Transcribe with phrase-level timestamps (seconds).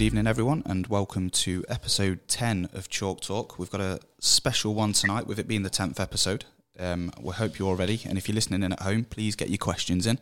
[0.00, 3.58] good evening, everyone, and welcome to episode 10 of Chalk Talk.
[3.58, 6.46] We've got a special one tonight, with it being the 10th episode.
[6.78, 9.50] Um, we hope you're all ready, and if you're listening in at home, please get
[9.50, 10.18] your questions in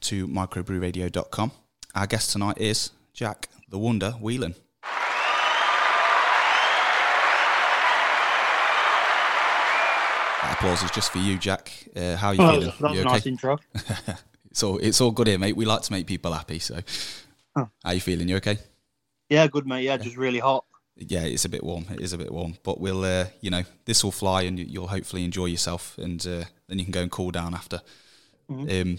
[0.00, 1.52] to microbrewradio.com.
[1.94, 4.56] Our guest tonight is Jack the Wonder Whelan.
[10.42, 11.70] That applause is just for you, Jack.
[11.94, 12.72] Uh, how are you Oh, feeling?
[12.80, 13.58] that was You a nice intro.
[14.50, 15.56] it's all it's all good here, mate.
[15.56, 16.58] We like to make people happy.
[16.58, 16.80] So,
[17.54, 17.68] Oh.
[17.84, 18.28] how you feeling?
[18.28, 18.58] You okay?
[19.32, 19.84] Yeah, good mate.
[19.84, 20.64] Yeah, just really hot.
[20.96, 21.86] Yeah, it's a bit warm.
[21.90, 24.66] It is a bit warm, but we'll, uh, you know, this will fly, and you-
[24.68, 27.80] you'll hopefully enjoy yourself, and uh, then you can go and cool down after.
[28.50, 28.98] Um,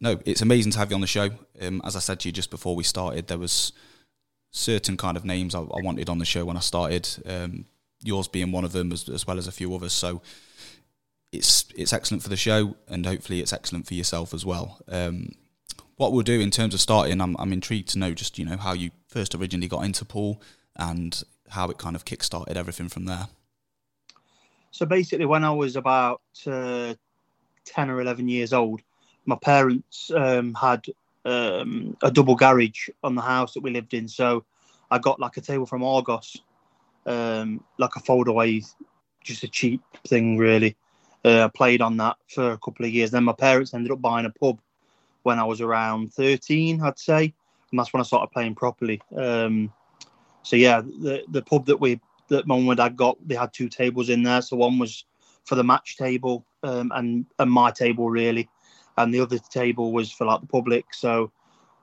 [0.00, 1.30] no, it's amazing to have you on the show.
[1.60, 3.72] Um, as I said to you just before we started, there was
[4.52, 7.08] certain kind of names I, I wanted on the show when I started.
[7.26, 7.64] Um,
[8.04, 9.92] yours being one of them, as, as well as a few others.
[9.92, 10.22] So
[11.32, 14.78] it's it's excellent for the show, and hopefully it's excellent for yourself as well.
[14.86, 15.32] Um,
[16.02, 18.56] what we'll do in terms of starting, I'm I'm intrigued to know just you know
[18.56, 20.42] how you first originally got into pool
[20.76, 23.28] and how it kind of kick-started everything from there.
[24.72, 26.94] So basically, when I was about uh,
[27.64, 28.80] ten or eleven years old,
[29.26, 30.84] my parents um, had
[31.24, 34.08] um, a double garage on the house that we lived in.
[34.08, 34.44] So
[34.90, 36.36] I got like a table from Argos,
[37.06, 38.66] um, like a foldaway,
[39.22, 40.76] just a cheap thing really.
[41.24, 43.12] Uh, I played on that for a couple of years.
[43.12, 44.58] Then my parents ended up buying a pub
[45.22, 47.32] when I was around thirteen, I'd say,
[47.70, 49.00] and that's when I started playing properly.
[49.16, 49.72] Um,
[50.42, 53.68] so yeah, the the pub that we that mum and dad got, they had two
[53.68, 54.42] tables in there.
[54.42, 55.04] So one was
[55.44, 58.48] for the match table um, and and my table really,
[58.96, 60.94] and the other table was for like the public.
[60.94, 61.30] So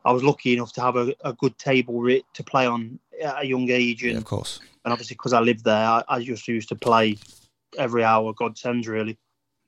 [0.05, 3.43] I was lucky enough to have a, a good table re- to play on at
[3.43, 4.59] a young age, and, Yeah, of course.
[4.85, 7.17] and obviously because I lived there, I, I just used to play
[7.77, 9.17] every hour God sends really.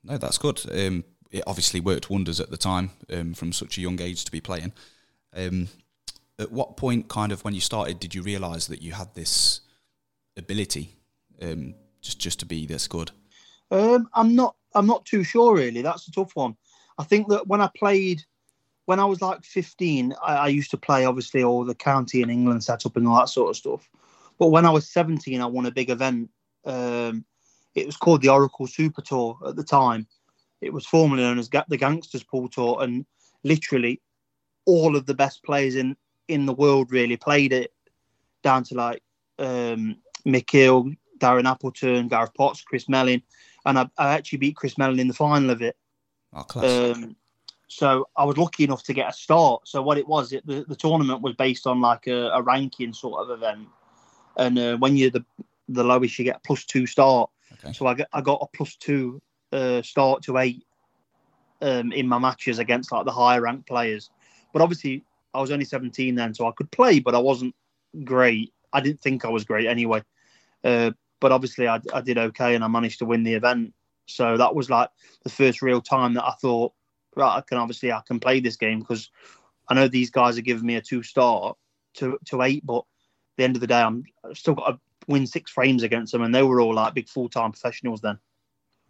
[0.03, 0.61] No, that's good.
[0.72, 4.31] Um, it obviously worked wonders at the time um, from such a young age to
[4.31, 4.73] be playing.
[5.35, 5.69] Um,
[6.37, 9.61] at what point, kind of when you started, did you realise that you had this
[10.37, 10.95] ability
[11.41, 13.11] um, just just to be this good?
[13.70, 14.55] Um, I'm not.
[14.73, 15.81] I'm not too sure really.
[15.81, 16.55] That's a tough one.
[16.97, 18.23] I think that when I played,
[18.86, 22.30] when I was like 15, I, I used to play obviously all the county in
[22.30, 23.89] England setup and all that sort of stuff.
[24.39, 26.30] But when I was 17, I won a big event.
[26.65, 27.25] Um,
[27.75, 30.08] it was called the Oracle Super Tour at the time.
[30.61, 33.05] It was formerly known as the Gangsters Pool Tour, and
[33.44, 34.02] literally
[34.66, 35.95] all of the best players in
[36.27, 37.73] in the world really played it,
[38.44, 39.02] down to like
[39.39, 43.21] um, Mick Hill, Darren Appleton, Gareth Potts, Chris Melling,
[43.66, 45.76] and I, I actually beat Chris Melling in the final of it.
[46.33, 46.95] Oh, class.
[46.95, 47.16] Um,
[47.67, 49.67] so I was lucky enough to get a start.
[49.67, 52.94] So what it was, it, the, the tournament was based on like a, a ranking
[52.94, 53.67] sort of event,
[54.38, 55.26] and uh, when you're the
[55.67, 57.30] the lowest, you get a plus two start.
[57.54, 57.73] Okay.
[57.73, 59.21] So I got I got a plus two
[59.52, 60.64] uh, start to eight
[61.62, 64.10] um, in my matches against like the higher ranked players.
[64.54, 65.04] But obviously,
[65.34, 67.56] I was only 17 then, so I could play, but I wasn't
[68.04, 68.54] great.
[68.73, 70.04] I didn't think I was great anyway.
[70.64, 73.73] Uh, but obviously, I, I did okay, and I managed to win the event.
[74.08, 74.89] So that was like
[75.23, 76.73] the first real time that I thought,
[77.16, 79.10] right, I can obviously I can play this game because
[79.70, 81.56] I know these guys are giving me a two star
[81.95, 82.83] to to eight, but
[83.38, 86.23] the end of the day, I'm I've still got to win six frames against them,
[86.23, 88.18] and they were all like big full time professionals then.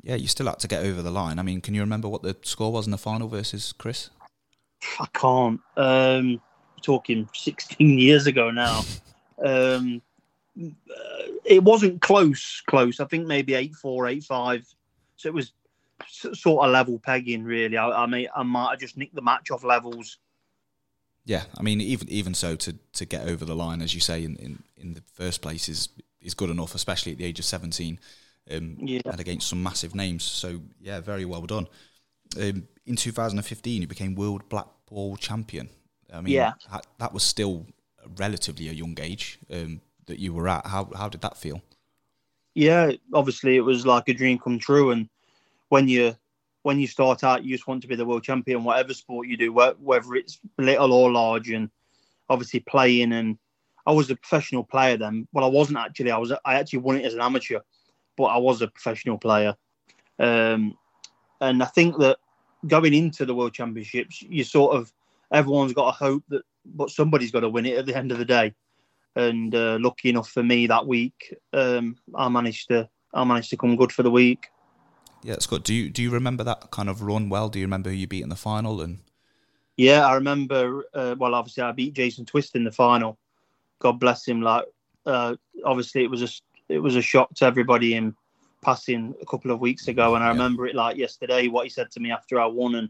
[0.04, 1.40] Yeah, you still had to get over the line.
[1.40, 4.10] I mean, can you remember what the score was in the final versus Chris?
[5.00, 5.60] I can't.
[5.78, 6.42] Um,
[6.82, 8.82] talking 16 years ago now.
[9.44, 10.02] Um,
[10.60, 13.00] uh, it wasn't close, close.
[13.00, 14.76] I think maybe 8 4, 8 5.
[15.16, 15.54] So it was
[16.02, 17.78] s- sort of level pegging, really.
[17.78, 20.18] I, I, may, I might have just nicked the match off levels.
[21.26, 24.24] Yeah, I mean, even even so, to, to get over the line, as you say,
[24.24, 25.90] in, in, in the first place is
[26.20, 28.00] is good enough, especially at the age of seventeen,
[28.56, 29.02] um, Yeah.
[29.06, 30.24] and against some massive names.
[30.24, 31.68] So yeah, very well done.
[32.40, 35.70] Um, in 2015, you became world black ball champion.
[36.14, 36.54] I mean, Yeah.
[36.72, 37.68] that, that was still
[38.18, 40.66] relatively a young age um, that you were at.
[40.68, 41.62] How how did that feel?
[42.54, 44.92] Yeah, obviously it was like a dream come true.
[44.92, 45.10] And
[45.70, 46.16] when you
[46.64, 49.38] when you start out, you just want to be the world champion, whatever sport you
[49.38, 51.50] do, whether it's little or large.
[51.50, 51.70] And
[52.30, 53.38] obviously playing, and
[53.86, 55.28] I was a professional player then.
[55.34, 56.12] Well, I wasn't actually.
[56.12, 56.32] I was.
[56.32, 57.60] I actually won it as an amateur,
[58.18, 59.56] but I was a professional player.
[60.20, 60.78] Um,
[61.40, 62.18] and I think that
[62.68, 64.92] going into the world championships, you sort of
[65.32, 68.18] everyone's got a hope that, but somebody's got to win it at the end of
[68.18, 68.54] the day.
[69.16, 73.58] And uh, lucky enough for me that week, um, I managed to I managed to
[73.58, 74.48] come good for the week.
[75.24, 75.64] Yeah, Scott.
[75.64, 77.50] Do you do you remember that kind of run well?
[77.50, 78.82] Do you remember who you beat in the final?
[78.82, 79.00] And
[79.76, 80.86] Yeah, I remember.
[80.94, 83.18] Uh, well, obviously, I beat Jason Twist in the final.
[83.80, 84.42] God bless him.
[84.42, 84.66] Like,
[85.06, 85.36] uh,
[85.66, 86.30] obviously, it was a
[86.72, 88.16] it was a shock to everybody in
[88.62, 90.34] passing a couple of weeks ago, and I Yeah.
[90.34, 91.48] remember it like yesterday.
[91.48, 92.90] What he said to me after I won, and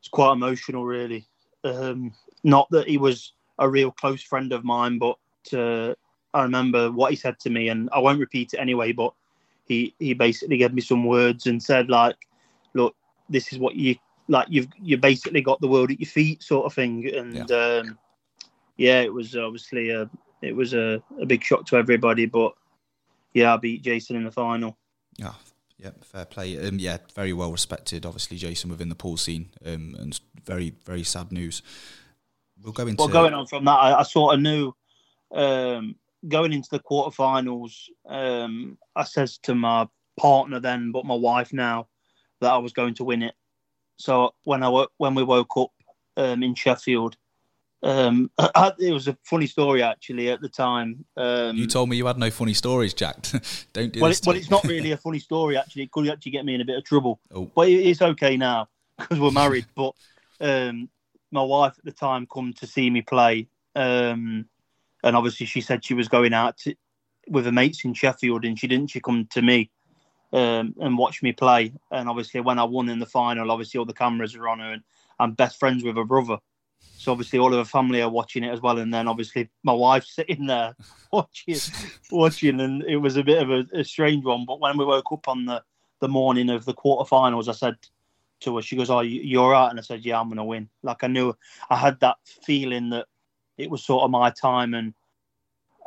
[0.00, 1.26] it's quite emotional, really.
[1.64, 2.12] Um,
[2.42, 5.18] not that he was a real close friend of mine, but
[5.52, 5.94] uh,
[6.34, 8.92] I remember what he said to me, and I won't repeat it anyway.
[8.92, 9.12] But
[9.66, 12.16] he he basically gave me some words and said like,
[12.74, 12.96] "Look,
[13.28, 13.96] this is what you
[14.28, 14.48] like.
[14.50, 17.98] You've you basically got the world at your feet, sort of thing." And yeah, um,
[18.76, 22.54] yeah it was obviously a it was a, a big shock to everybody, but
[23.34, 24.78] yeah, I beat Jason in the final.
[25.16, 25.32] Yeah,
[25.78, 26.58] yeah, fair play.
[26.66, 28.06] Um, yeah, very well respected.
[28.06, 31.62] Obviously, Jason within the pool scene, um, and very very sad news.
[32.62, 33.02] We'll go into.
[33.02, 34.72] Well, going on from that, I, I sort of knew
[35.32, 35.96] um,
[36.28, 37.88] going into the quarterfinals.
[38.06, 39.88] Um, I says to my
[40.18, 41.88] partner then, but my wife now,
[42.40, 43.34] that I was going to win it.
[43.96, 45.70] So when I when we woke up
[46.16, 47.16] um, in Sheffield,
[47.82, 48.30] um,
[48.78, 51.04] it was a funny story actually at the time.
[51.16, 53.16] Um, you told me you had no funny stories, Jack.
[53.72, 54.20] Don't do well, this.
[54.20, 55.84] It, well, it's not really a funny story actually.
[55.84, 57.20] It could actually get me in a bit of trouble.
[57.34, 57.50] Oh.
[57.54, 58.68] But it's okay now
[58.98, 59.66] because we're married.
[59.74, 59.94] but
[60.40, 60.88] um,
[61.30, 64.46] my wife at the time come to see me play, um,
[65.02, 66.74] and obviously she said she was going out to,
[67.28, 68.90] with her mates in Sheffield, and she didn't.
[68.90, 69.70] She come to me
[70.32, 71.72] um, and watch me play.
[71.90, 74.72] And obviously when I won in the final, obviously all the cameras are on her,
[74.72, 74.82] and
[75.18, 76.38] I'm best friends with her brother.
[76.96, 79.72] So obviously all of the family are watching it as well, and then obviously my
[79.72, 80.76] wife's sitting there
[81.10, 81.56] watching,
[82.10, 84.44] watching, and it was a bit of a, a, strange one.
[84.46, 85.62] But when we woke up on the
[86.00, 87.76] the morning of the quarterfinals, I said
[88.40, 90.44] to her, she goes, "Oh, you, are all right?" And I said, "Yeah, I'm gonna
[90.44, 91.36] win." Like I knew,
[91.70, 93.06] I had that feeling that
[93.58, 94.94] it was sort of my time, and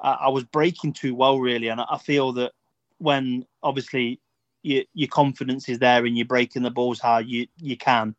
[0.01, 1.69] I, I was breaking too well, really.
[1.69, 2.51] And I, I feel that
[2.97, 4.19] when obviously
[4.63, 8.15] your, your confidence is there and you're breaking the balls how you you can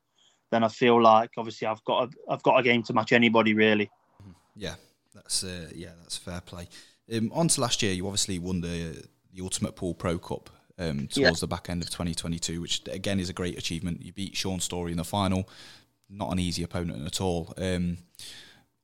[0.51, 3.55] then I feel like obviously I've got a, I've got a game to match anybody
[3.55, 3.91] really.
[4.23, 4.33] Mm-hmm.
[4.57, 4.75] Yeah,
[5.15, 6.69] that's uh, yeah, that's fair play.
[7.13, 11.09] Um, on to last year, you obviously won the the Ultimate Pool Pro Cup um,
[11.09, 11.33] towards yeah.
[11.33, 14.03] the back end of 2022, which again is a great achievement.
[14.03, 15.49] You beat Shaun Storry in the final,
[16.09, 17.53] not an easy opponent at all.
[17.57, 17.99] Um,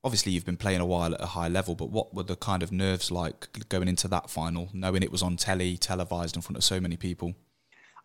[0.05, 2.63] obviously, you've been playing a while at a high level, but what were the kind
[2.63, 6.57] of nerves like going into that final, knowing it was on telly, televised in front
[6.57, 7.35] of so many people?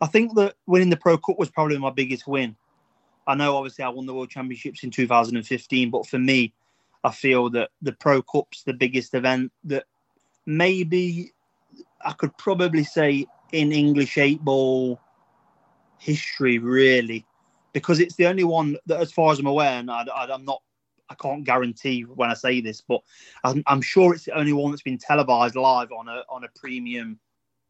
[0.00, 2.56] I think that winning the Pro Cup was probably my biggest win.
[3.28, 6.54] I know obviously I won the World Championships in 2015, but for me,
[7.04, 9.84] I feel that the Pro Cup's the biggest event that
[10.46, 11.32] maybe
[12.04, 14.98] I could probably say in English eight ball
[15.98, 17.26] history, really,
[17.74, 20.62] because it's the only one that, as far as I'm aware, and I, am not,
[21.10, 23.02] I can't guarantee when I say this, but
[23.44, 26.48] I'm, I'm, sure it's the only one that's been televised live on a on a
[26.56, 27.18] premium,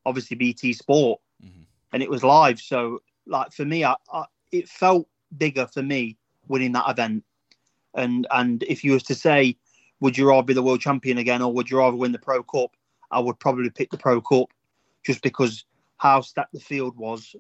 [0.06, 1.62] obviously BT Sport, mm-hmm.
[1.92, 2.60] and it was live.
[2.60, 6.16] So, like for me, I, I it felt bigger for me
[6.46, 7.24] winning that event.
[7.94, 9.56] And and if you was to say,
[10.00, 12.42] would you rather be the world champion again or would you rather win the Pro
[12.42, 12.76] Cup?
[13.10, 14.52] I would probably pick the Pro Cup
[15.04, 15.64] just because
[15.96, 17.34] how stacked the field was.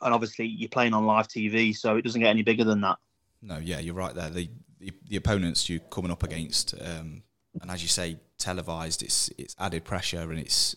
[0.00, 2.98] And obviously you're playing on live TV, so it doesn't get any bigger than that.
[3.40, 4.30] No, yeah, you're right there.
[4.30, 4.48] The
[4.80, 7.22] the, the opponents you're coming up against, um,
[7.60, 10.74] and as you say, televised, it's it's added pressure and it's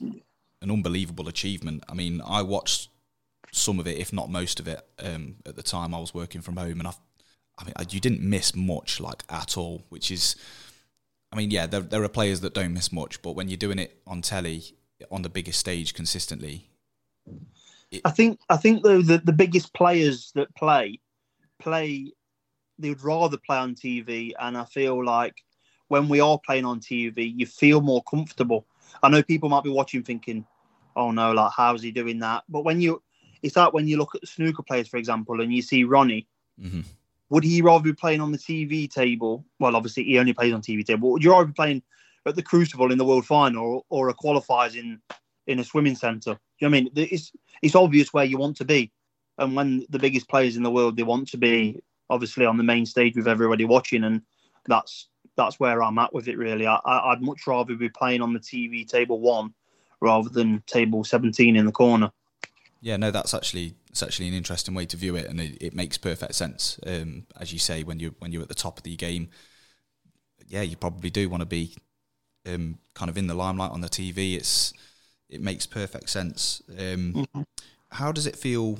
[0.61, 1.83] an unbelievable achievement.
[1.89, 2.89] I mean, I watched
[3.55, 6.41] some of it, if not most of it, um, at the time I was working
[6.41, 6.93] from home, and I,
[7.57, 10.35] I mean, you didn't miss much like at all, which is,
[11.31, 13.79] I mean, yeah, there there are players that don't miss much, but when you're doing
[13.79, 14.63] it on telly
[15.11, 16.69] on the biggest stage consistently,
[17.91, 20.99] it, I think I think though the the biggest players that play
[21.59, 22.11] play
[22.77, 25.35] they would rather play on TV, and I feel like
[25.87, 28.65] when we are playing on TV, you feel more comfortable.
[29.01, 30.45] I know people might be watching thinking,
[30.95, 33.01] "Oh no, like how's he doing that?" But when you
[33.45, 36.27] it's like when you look at the snooker players, for example, and you see Ronnie.
[36.59, 36.81] Mm-hmm.
[37.29, 39.45] Would he rather be playing on the TV table?
[39.59, 41.11] Well, obviously he only plays on TV table.
[41.11, 41.83] Would you rather be playing
[42.25, 44.99] at the Crucible in the World Final or, or a qualifiers in
[45.45, 46.39] in a swimming centre?
[46.59, 46.91] You know what I mean?
[46.95, 48.91] It's it's obvious where you want to be,
[49.37, 52.63] and when the biggest players in the world they want to be obviously on the
[52.63, 54.21] main stage with everybody watching, and
[54.65, 56.37] that's that's where I'm at with it.
[56.37, 59.53] Really, I, I'd much rather be playing on the TV table one
[60.01, 62.11] rather than table 17 in the corner.
[62.85, 65.73] Yeah, no, that's actually it's actually an interesting way to view it, and it, it
[65.73, 66.79] makes perfect sense.
[66.85, 69.29] Um, as you say, when you when you're at the top of the game,
[70.47, 71.75] yeah, you probably do want to be
[72.47, 74.35] um, kind of in the limelight on the TV.
[74.35, 74.71] It's
[75.29, 76.61] it makes perfect sense.
[76.69, 77.41] Um, mm-hmm.
[77.89, 78.77] How does it feel?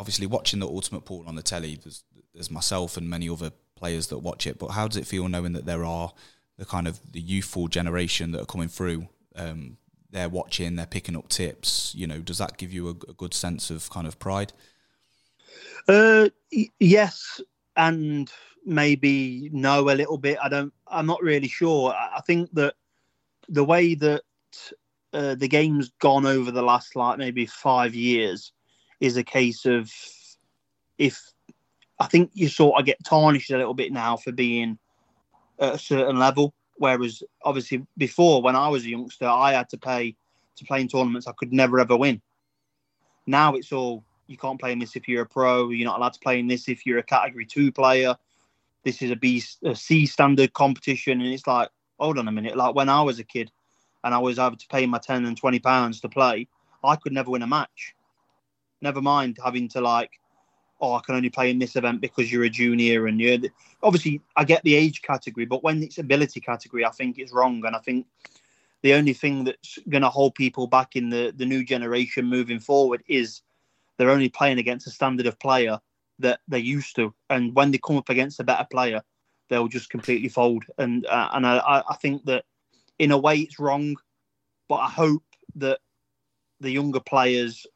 [0.00, 2.02] Obviously, watching the Ultimate Pool on the telly, there's,
[2.34, 4.58] there's myself and many other players that watch it.
[4.58, 6.12] But how does it feel knowing that there are
[6.58, 9.06] the kind of the youthful generation that are coming through
[9.36, 9.76] um,
[10.14, 11.92] they're watching, they're picking up tips.
[11.94, 14.52] You know, does that give you a, a good sense of kind of pride?
[15.88, 16.30] Uh,
[16.78, 17.40] yes,
[17.76, 18.30] and
[18.64, 20.38] maybe no a little bit.
[20.42, 20.72] I don't.
[20.86, 21.92] I'm not really sure.
[21.92, 22.74] I think that
[23.48, 24.22] the way that
[25.12, 28.52] uh, the game's gone over the last like maybe five years
[29.00, 29.92] is a case of
[30.96, 31.20] if
[31.98, 34.78] I think you sort of get tarnished a little bit now for being
[35.58, 36.54] at a certain level.
[36.76, 40.16] Whereas obviously before, when I was a youngster, I had to pay
[40.56, 42.20] to play in tournaments I could never ever win.
[43.26, 45.70] Now it's all you can't play in this if you're a pro.
[45.70, 48.16] You're not allowed to play in this if you're a category two player.
[48.84, 52.56] This is a B, a C standard competition, and it's like, hold on a minute.
[52.56, 53.50] Like when I was a kid,
[54.02, 56.46] and I was having to pay my ten and twenty pounds to play,
[56.84, 57.94] I could never win a match.
[58.82, 60.20] Never mind having to like,
[60.84, 63.38] oh, I can only play in this event because you're a junior, and you're
[63.82, 67.64] obviously I get the age category, but when it's ability category, I think it's wrong,
[67.64, 68.06] and I think
[68.82, 72.60] the only thing that's going to hold people back in the the new generation moving
[72.60, 73.40] forward is
[73.96, 75.80] they're only playing against a standard of player
[76.18, 79.02] that they're used to, and when they come up against a better player,
[79.48, 80.64] they'll just completely fold.
[80.78, 82.44] And uh, and I, I think that
[82.98, 83.96] in a way it's wrong,
[84.68, 85.24] but I hope
[85.56, 85.80] that
[86.60, 87.66] the younger players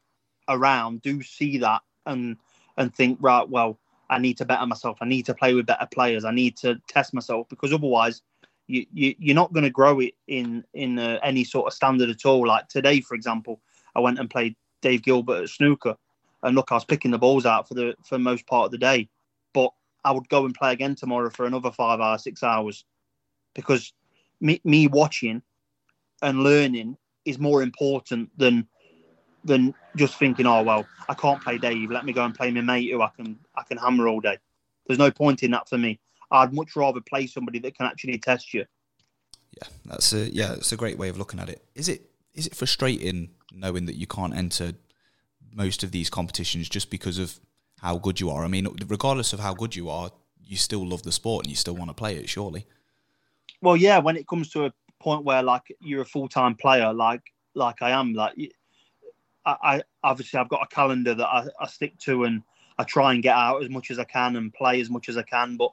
[0.47, 2.37] around do see that and
[2.79, 3.77] and think right, well,
[4.09, 4.97] I need to better myself.
[5.01, 6.25] I need to play with better players.
[6.25, 8.23] I need to test myself because otherwise.
[8.71, 12.07] You, you, you're not going to grow it in in uh, any sort of standard
[12.11, 12.45] at all.
[12.45, 13.59] Like today, for example,
[13.95, 15.95] I went and played Dave Gilbert at snooker,
[16.43, 18.77] and look, I was picking the balls out for the for most part of the
[18.77, 19.09] day,
[19.53, 19.71] but
[20.05, 22.85] I would go and play again tomorrow for another five hours, six hours,
[23.55, 23.91] because
[24.39, 25.41] me, me watching
[26.21, 28.67] and learning is more important than
[29.43, 31.91] than just thinking, oh well, I can't play Dave.
[31.91, 34.37] Let me go and play my mate who I can I can hammer all day.
[34.87, 35.99] There's no point in that for me.
[36.31, 38.65] I'd much rather play somebody that can actually test you.
[39.57, 41.63] Yeah, that's a yeah, it's a great way of looking at it.
[41.75, 44.73] Is it is it frustrating knowing that you can't enter
[45.53, 47.39] most of these competitions just because of
[47.81, 48.43] how good you are.
[48.43, 50.11] I mean, regardless of how good you are,
[50.43, 52.65] you still love the sport and you still want to play it, surely.
[53.61, 53.99] Well, yeah.
[53.99, 57.21] When it comes to a point where like you're a full time player, like
[57.55, 58.33] like I am, like
[59.61, 62.41] I, obviously I've got a calendar that I, I stick to and
[62.77, 65.17] I try and get out as much as I can and play as much as
[65.17, 65.57] I can.
[65.57, 65.71] But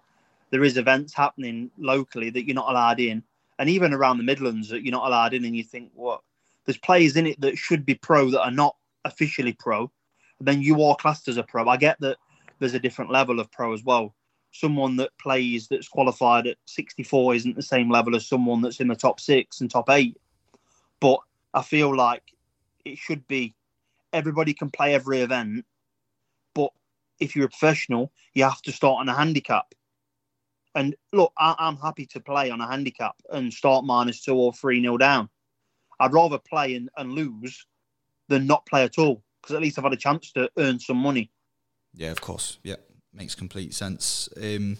[0.50, 3.22] there is events happening locally that you're not allowed in,
[3.58, 5.44] and even around the Midlands that you're not allowed in.
[5.44, 6.20] And you think, what?
[6.64, 9.90] There's players in it that should be pro that are not officially pro,
[10.38, 11.68] And then you are classed as a pro.
[11.68, 12.18] I get that
[12.58, 14.14] there's a different level of pro as well.
[14.50, 18.88] Someone that plays that's qualified at 64 isn't the same level as someone that's in
[18.88, 20.16] the top six and top eight.
[20.98, 21.20] But
[21.54, 22.22] I feel like
[22.84, 23.54] it should be
[24.12, 25.64] everybody can play every event,
[26.54, 26.70] but
[27.20, 29.66] if you're a professional, you have to start on a handicap.
[30.74, 34.52] And look, I, am happy to play on a handicap and start minus two or
[34.52, 35.30] three nil down.
[35.98, 37.66] I'd rather play and, and lose
[38.28, 40.98] than not play at all because at least I've had a chance to earn some
[40.98, 41.30] money.
[41.94, 42.58] Yeah, of course.
[42.62, 42.76] Yeah,
[43.14, 44.28] makes complete sense.
[44.36, 44.76] Um,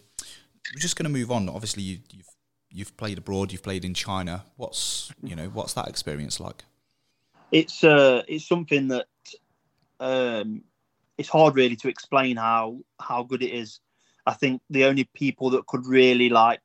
[0.74, 1.48] we're just going to move on.
[1.48, 2.26] Obviously, you, you've
[2.70, 3.52] you've played abroad.
[3.52, 4.44] You've played in China.
[4.56, 6.64] What's you know what's that experience like?
[7.52, 9.06] It's uh, it's something that
[10.00, 10.62] um,
[11.18, 13.80] it's hard really to explain how how good it is.
[14.26, 16.60] I think the only people that could really like,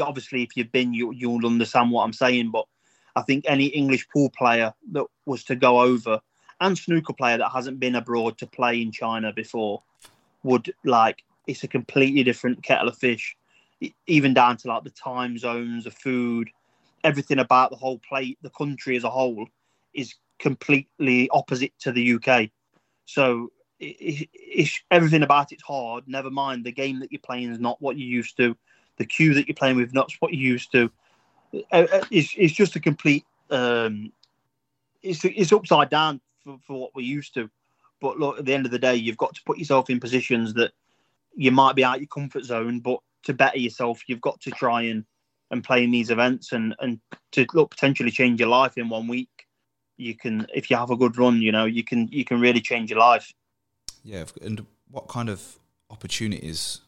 [0.00, 2.50] obviously, if you've been, you you'll understand what I'm saying.
[2.50, 2.66] But
[3.14, 6.20] I think any English pool player that was to go over
[6.60, 9.82] and snooker player that hasn't been abroad to play in China before
[10.42, 13.36] would like it's a completely different kettle of fish,
[14.06, 16.50] even down to like the time zones, the food,
[17.04, 19.46] everything about the whole plate, the country as a whole
[19.94, 22.50] is completely opposite to the UK.
[23.06, 26.04] So it, it, everything about it's hard.
[26.06, 28.56] Never mind the game that you're playing is not what you used to.
[28.96, 30.90] The cue that you're playing with not what you used to.
[31.72, 34.12] Uh, uh, it's, it's just a complete um,
[35.02, 37.50] it's it's upside down for, for what we're used to.
[38.00, 40.54] But look, at the end of the day, you've got to put yourself in positions
[40.54, 40.72] that
[41.34, 44.50] you might be out of your comfort zone, but to better yourself, you've got to
[44.50, 45.04] try and
[45.50, 47.00] and play in these events and and
[47.32, 49.37] to look potentially change your life in one week.
[49.98, 52.60] You can, if you have a good run, you know, you can you can really
[52.60, 53.32] change your life.
[54.04, 55.58] Yeah, and what kind of
[55.90, 56.80] opportunities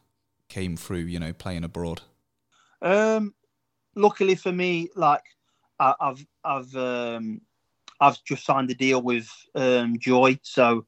[0.49, 2.03] came through, you know, playing abroad?
[2.81, 3.35] Um,
[3.95, 5.25] luckily for me, like
[5.79, 7.41] I, have I've um,
[8.01, 10.87] I've just signed a deal with um, Joy, so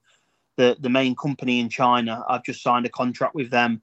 [0.56, 2.24] the the main company in China.
[2.28, 3.82] I've just signed a contract with them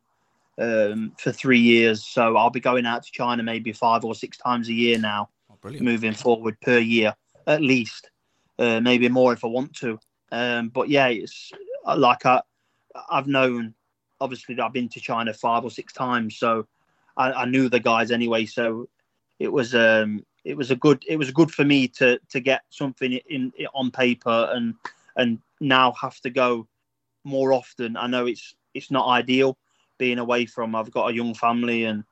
[0.57, 4.37] um, for three years, so I'll be going out to China maybe five or six
[4.37, 7.13] times a year now, oh, moving forward per year
[7.49, 8.09] at least,
[8.59, 9.99] uh, maybe more if I want to.
[10.31, 11.51] Um, but yeah, it's
[11.97, 12.41] like I
[13.09, 13.73] I've known
[14.21, 16.67] obviously that I've been to China five or six times, so
[17.17, 18.45] I, I knew the guys anyway.
[18.45, 18.89] So
[19.39, 22.61] it was um, it was a good it was good for me to to get
[22.69, 24.75] something in, in on paper and
[25.15, 26.67] and now have to go
[27.23, 27.97] more often.
[27.97, 29.57] I know it's it's not ideal
[29.97, 30.75] being away from.
[30.75, 32.03] I've got a young family and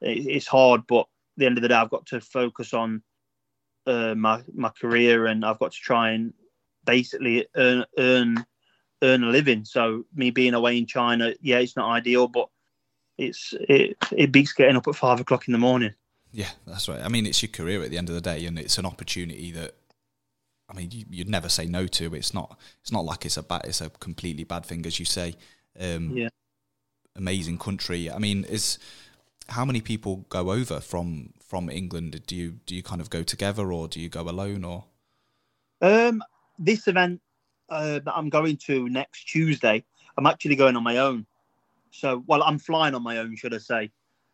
[0.00, 3.02] it, it's hard, but at the end of the day, I've got to focus on
[3.86, 6.32] uh, my my career and I've got to try and
[6.84, 8.44] basically earn earn
[9.02, 9.64] earn a living.
[9.64, 12.48] So me being away in China, yeah, it's not ideal, but
[13.18, 15.94] it's it it beats getting up at five o'clock in the morning.
[16.32, 17.00] Yeah, that's right.
[17.00, 19.52] I mean, it's your career at the end of the day, and it's an opportunity
[19.52, 19.74] that
[20.68, 22.14] I mean, you, would never say no to.
[22.14, 22.58] It's not.
[22.82, 23.62] It's not like it's a bad.
[23.64, 25.36] It's a completely bad thing, as you say.
[25.78, 26.28] Um, yeah.
[27.14, 28.10] Amazing country.
[28.10, 28.78] I mean, is
[29.48, 32.22] how many people go over from from England?
[32.26, 34.84] Do you do you kind of go together, or do you go alone, or?
[35.80, 36.22] Um,
[36.58, 37.20] this event
[37.68, 39.84] uh, that I'm going to next Tuesday,
[40.16, 41.26] I'm actually going on my own.
[41.90, 43.90] So, well, I'm flying on my own, should I say?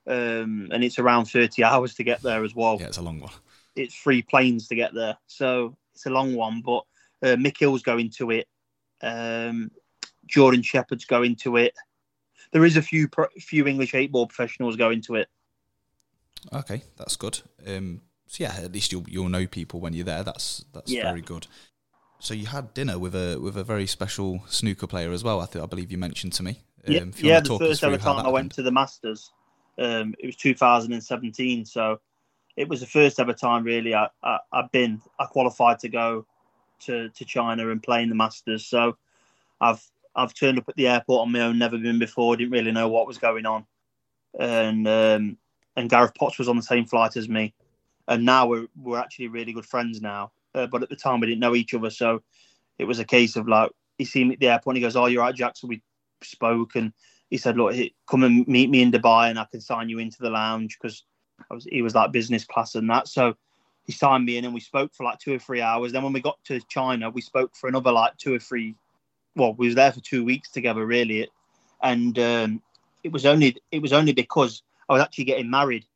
[0.06, 2.78] Um, and it's around 30 hours to get there as well.
[2.80, 3.30] Yeah, it's a long one.
[3.76, 6.60] It's three planes to get there, so it's a long one.
[6.60, 6.84] But
[7.22, 8.48] uh, Mick Hill's going to it.
[9.00, 9.70] Um,
[10.26, 11.74] Jordan Shepherd's going to it.
[12.52, 15.28] There is a few pro- few English eight ball professionals going to it.
[16.52, 17.40] Okay, that's good.
[17.66, 20.22] Um, so yeah, at least you'll you'll know people when you're there.
[20.22, 21.04] That's that's yeah.
[21.04, 21.46] very good.
[22.18, 25.40] So you had dinner with a with a very special snooker player as well.
[25.40, 26.62] I think I believe you mentioned to me.
[26.86, 29.30] Um, yeah, yeah the first ever time I went to the Masters,
[29.78, 31.64] um, it was 2017.
[31.66, 32.00] So
[32.56, 36.26] it was the first ever time really I, I have been I qualified to go
[36.80, 38.66] to to China and play in the Masters.
[38.66, 38.96] So
[39.60, 39.84] I've
[40.14, 42.88] I've turned up at the airport on my own, never been before, didn't really know
[42.88, 43.66] what was going on,
[44.38, 45.38] and um,
[45.76, 47.54] and Gareth Potts was on the same flight as me,
[48.08, 50.32] and now we're we're actually really good friends now.
[50.54, 52.22] Uh, but at the time we didn't know each other, so
[52.78, 54.96] it was a case of like he seen me at the airport and he goes,
[54.96, 55.82] "Oh, you're right, Jackson." We
[56.22, 56.92] spoke and
[57.30, 57.74] he said, "Look,
[58.06, 61.04] come and meet me in Dubai, and I can sign you into the lounge because
[61.50, 63.34] was he was like business class and that." So
[63.84, 65.92] he signed me in, and we spoke for like two or three hours.
[65.92, 68.74] Then when we got to China, we spoke for another like two or three.
[69.34, 71.28] Well, we was there for two weeks together, really,
[71.82, 72.62] and um,
[73.02, 75.86] it was only it was only because I was actually getting married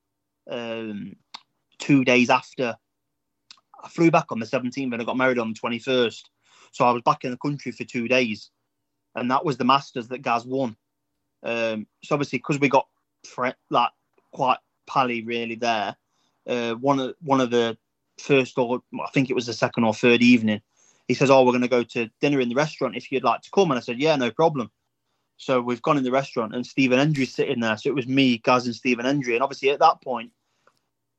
[0.50, 1.16] um,
[1.78, 2.76] two days after.
[3.82, 6.22] I flew back on the 17th and I got married on the 21st.
[6.72, 8.50] So I was back in the country for two days,
[9.14, 10.76] and that was the Masters that Gaz won.
[11.42, 12.86] Um, so obviously, because we got
[13.70, 13.90] like
[14.32, 15.96] quite pally really there,
[16.46, 17.76] uh, one of one of the
[18.18, 20.60] first or I think it was the second or third evening,
[21.06, 23.42] he says, "Oh, we're going to go to dinner in the restaurant if you'd like
[23.42, 24.70] to come." And I said, "Yeah, no problem."
[25.36, 27.76] So we've gone in the restaurant, and Stephen Hendry's sitting there.
[27.76, 29.34] So it was me, Gaz, and Stephen Hendry.
[29.34, 30.32] And obviously, at that point,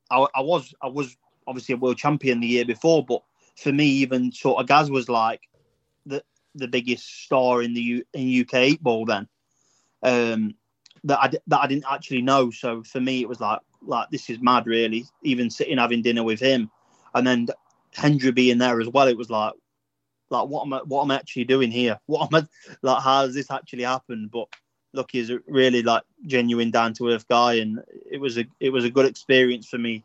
[0.09, 3.21] I, I was I was obviously a world champion the year before, but
[3.55, 5.41] for me, even sort of Gaz was like
[6.05, 6.23] the
[6.55, 9.27] the biggest star in the U, in UK eight ball then.
[10.03, 10.55] Um,
[11.03, 12.49] that I that I didn't actually know.
[12.49, 15.05] So for me, it was like like this is mad, really.
[15.23, 16.71] Even sitting having dinner with him,
[17.13, 17.47] and then
[17.93, 19.53] Hendry being there as well, it was like
[20.29, 21.99] like what am I what am I actually doing here?
[22.05, 22.47] What am I
[22.81, 23.03] like?
[23.03, 24.31] How has this actually happened?
[24.31, 24.47] But
[24.93, 28.71] look, he's a really like genuine down to earth guy, and it was a it
[28.71, 30.03] was a good experience for me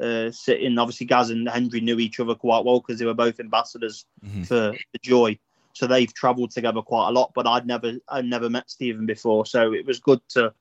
[0.00, 0.78] uh, sitting.
[0.78, 4.42] Obviously, Gaz and Hendry knew each other quite well because they were both ambassadors mm-hmm.
[4.44, 5.38] for the Joy,
[5.72, 7.32] so they've travelled together quite a lot.
[7.34, 10.52] But I'd never, I'd never met Stephen before, so it was good to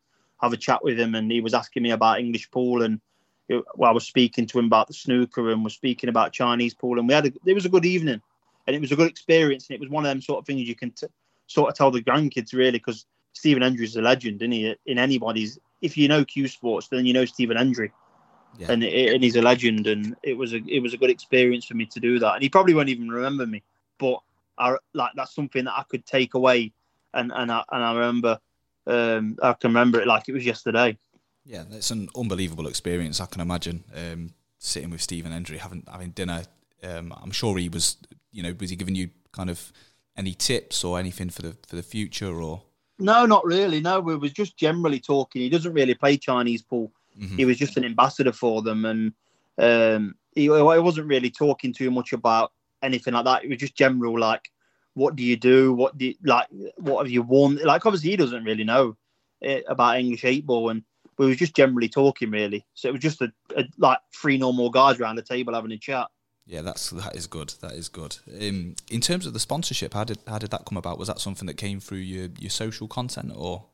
[0.41, 1.15] have a chat with him.
[1.15, 2.99] And he was asking me about English pool, and
[3.49, 6.73] it, well, I was speaking to him about the snooker, and was speaking about Chinese
[6.73, 8.21] pool, and we had a, it was a good evening,
[8.65, 10.61] and it was a good experience, and it was one of them sort of things
[10.61, 11.07] you can t-
[11.47, 13.05] sort of tell the grandkids really because.
[13.35, 14.75] Stephen Hendry is a legend, isn't he?
[14.85, 17.91] In anybody's, if you know cue sports, then you know Stephen Hendry
[18.57, 18.71] yeah.
[18.71, 19.87] and it, and he's a legend.
[19.87, 22.35] And it was a it was a good experience for me to do that.
[22.35, 23.63] And he probably won't even remember me,
[23.99, 24.19] but
[24.57, 26.73] I like that's something that I could take away.
[27.13, 28.39] And and I and I remember
[28.87, 30.97] um, I can remember it like it was yesterday.
[31.45, 33.19] Yeah, it's an unbelievable experience.
[33.19, 36.43] I can imagine um, sitting with Stephen Hendry, having having dinner.
[36.83, 37.97] Um, I'm sure he was,
[38.31, 39.71] you know, was he giving you kind of
[40.17, 42.63] any tips or anything for the for the future or?
[42.99, 43.81] No, not really.
[43.81, 45.41] No, we was just generally talking.
[45.41, 47.37] He doesn't really play Chinese pool Mm-hmm.
[47.37, 49.13] He was just an ambassador for them, and
[49.57, 53.43] um, he, he wasn't really talking too much about anything like that.
[53.43, 54.49] It was just general, like,
[54.95, 55.73] what do you do?
[55.73, 56.47] What do you, like?
[56.77, 57.57] What have you won?
[57.63, 58.95] Like, obviously, he doesn't really know
[59.43, 60.83] eh, about English eight ball, and
[61.17, 62.65] we was just generally talking, really.
[62.73, 65.77] So it was just a, a like three normal guys around the table having a
[65.77, 66.07] chat.
[66.45, 67.53] Yeah, that's that is good.
[67.61, 68.17] That is good.
[68.27, 70.99] Um, in terms of the sponsorship, how did how did that come about?
[70.99, 73.65] Was that something that came through your your social content or?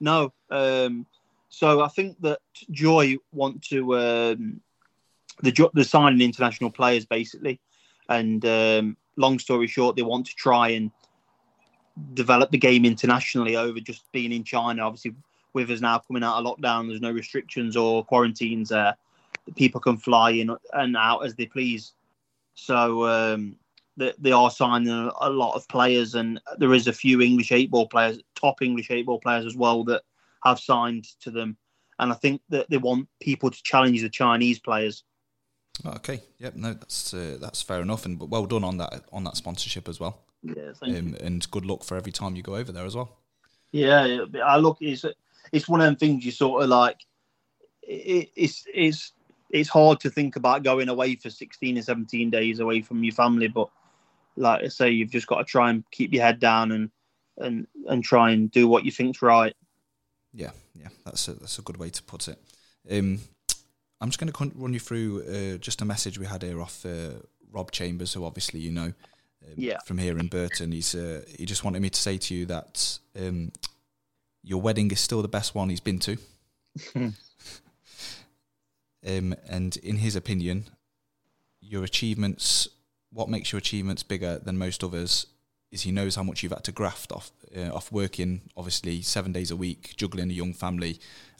[0.00, 1.06] No, um,
[1.48, 2.40] so I think that
[2.70, 4.60] Joy want to um,
[5.42, 7.58] the the signing international players basically,
[8.08, 10.90] and um, long story short, they want to try and
[12.12, 14.82] develop the game internationally over just being in China.
[14.82, 15.14] Obviously,
[15.54, 18.94] with us now coming out of lockdown, there's no restrictions or quarantines there.
[19.56, 21.92] People can fly in and out as they please.
[22.54, 23.56] So um,
[23.96, 27.70] they, they are signing a lot of players, and there is a few English eight
[27.70, 30.02] ball players, top English eight ball players as well that
[30.44, 31.56] have signed to them,
[31.98, 35.04] and I think that they want people to challenge the Chinese players.
[35.84, 39.36] Okay, yep, no, that's uh, that's fair enough, and well done on that on that
[39.36, 40.20] sponsorship as well.
[40.42, 41.16] Yeah, thank um, you.
[41.20, 43.16] And good luck for every time you go over there as well.
[43.72, 45.04] Yeah, I look, it's
[45.52, 46.98] it's one of them things you sort of like.
[47.82, 49.12] It, it's it's
[49.54, 53.14] it's hard to think about going away for 16 or 17 days away from your
[53.14, 53.70] family, but
[54.36, 56.90] like I say, you've just got to try and keep your head down and
[57.38, 59.54] and and try and do what you think's right.
[60.32, 62.38] Yeah, yeah, that's a that's a good way to put it.
[62.90, 63.20] Um,
[64.00, 66.84] I'm just going to run you through uh, just a message we had here off
[66.84, 67.20] uh,
[67.52, 68.92] Rob Chambers, who obviously you know,
[69.44, 69.78] um, yeah.
[69.86, 70.72] from here in Burton.
[70.72, 73.52] He's uh, he just wanted me to say to you that um,
[74.42, 76.16] your wedding is still the best one he's been to.
[79.06, 80.64] um, and in his opinion,
[81.60, 82.68] your achievements,
[83.12, 85.26] what makes your achievements bigger than most others,
[85.70, 89.32] is he knows how much you've had to graft off uh, off working, obviously seven
[89.32, 90.98] days a week, juggling a young family,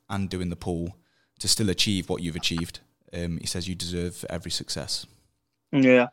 [0.08, 0.96] and doing the pool
[1.38, 2.80] to still achieve what you've achieved.
[3.12, 5.06] Um, he says you deserve every success.
[5.72, 6.08] Yeah,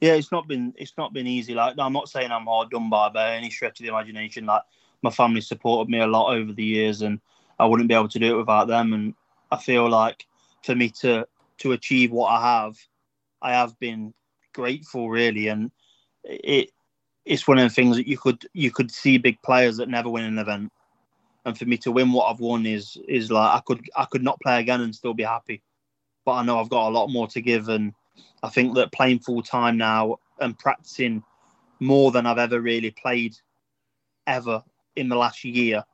[0.00, 0.14] yeah.
[0.14, 1.54] It's not been it's not been easy.
[1.54, 4.46] Like I'm not saying I'm hard done by by any stretch of the imagination.
[4.46, 4.62] Like
[5.02, 7.20] my family supported me a lot over the years, and
[7.58, 8.92] I wouldn't be able to do it without them.
[8.92, 9.14] And
[9.50, 10.26] I feel like
[10.64, 11.26] for me to
[11.58, 12.76] to achieve what I have,
[13.42, 14.12] I have been
[14.52, 15.70] grateful really, and
[16.24, 16.70] it
[17.24, 20.08] it's one of the things that you could you could see big players that never
[20.08, 20.72] win an event,
[21.44, 24.24] and for me to win what I've won is is like I could I could
[24.24, 25.62] not play again and still be happy,
[26.24, 27.92] but I know I've got a lot more to give, and
[28.42, 31.22] I think that playing full time now and practicing
[31.80, 33.36] more than I've ever really played
[34.26, 34.62] ever
[34.96, 35.84] in the last year,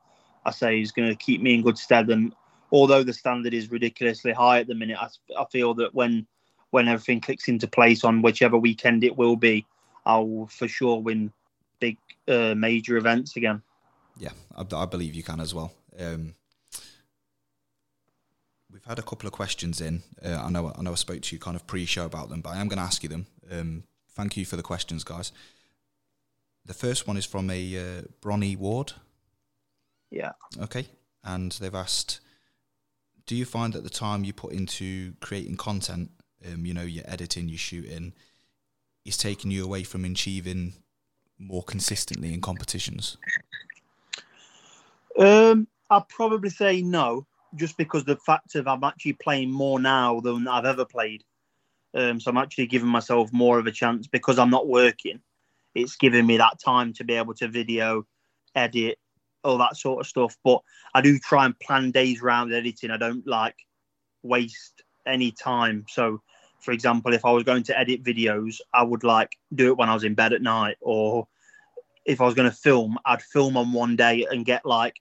[0.44, 2.11] I say is going to keep me in good stead.
[2.11, 2.33] And
[2.72, 6.26] although the standard is ridiculously high at the minute, I, I feel that when
[6.70, 9.66] when everything clicks into place on whichever weekend it will be,
[10.06, 11.33] I'll for sure win
[11.80, 11.96] big
[12.28, 13.62] uh, major events again.
[14.16, 15.72] Yeah, I, I, believe you can as well.
[15.98, 16.35] Um,
[18.72, 20.02] we've had a couple of questions in.
[20.24, 22.50] Uh, I know I know I spoke to you kind of pre-show about them, but
[22.50, 23.26] I am going to ask you them.
[23.50, 25.33] Um, thank you for the questions, guys.
[26.66, 28.92] The first one is from a uh, Bronny Ward.
[30.11, 30.33] Yeah.
[30.61, 30.87] Okay.
[31.24, 32.20] And they've asked,
[33.30, 36.10] do you find that the time you put into creating content,
[36.50, 38.12] um, you know, your editing, your shooting,
[39.04, 40.72] is taking you away from achieving
[41.38, 43.18] more consistently in competitions?
[45.16, 50.18] Um, I'd probably say no, just because the fact of I'm actually playing more now
[50.18, 51.22] than I've ever played.
[51.94, 55.20] Um, so I'm actually giving myself more of a chance because I'm not working
[55.74, 58.04] it's giving me that time to be able to video,
[58.56, 58.98] edit,
[59.44, 60.37] all that sort of stuff.
[60.44, 60.62] But
[60.94, 62.90] I do try and plan days around editing.
[62.90, 63.57] I don't like
[64.22, 65.85] waste any time.
[65.88, 66.22] So,
[66.61, 69.88] for example, if I was going to edit videos, I would like do it when
[69.88, 71.26] I was in bed at night, or
[72.05, 74.96] if I was going to film, I'd film on one day and get like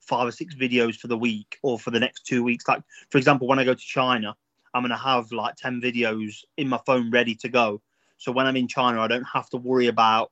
[0.00, 2.66] five or six videos for the week or for the next two weeks.
[2.66, 4.36] Like, for example, when I go to China,
[4.72, 7.82] I'm going to have like 10 videos in my phone ready to go
[8.20, 10.30] so when I'm in China, I don't have to worry about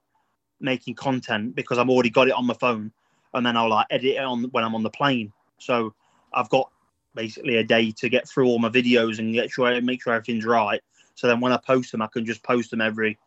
[0.61, 2.93] making content because I've already got it on my phone,
[3.35, 5.33] and then I'll like edit it on when I'm on the plane.
[5.59, 5.95] So
[6.33, 6.71] I've got
[7.15, 10.45] basically a day to get through all my videos and get sure make sure everything's
[10.45, 10.81] right.
[11.15, 13.19] So then when I post them, I can just post them every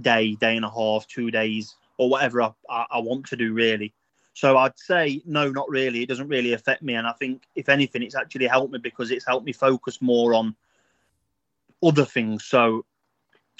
[0.00, 3.52] day, day and a half, two days, or whatever I, I, I want to do
[3.52, 3.92] really.
[4.34, 6.02] So I'd say no, not really.
[6.02, 9.12] It doesn't really affect me, and I think if anything, it's actually helped me because
[9.12, 10.56] it's helped me focus more on
[11.82, 12.44] other things.
[12.44, 12.84] So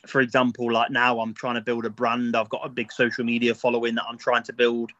[0.07, 2.37] for example, like now I'm trying to build a brand.
[2.37, 4.93] I've got a big social media following that I'm trying to build.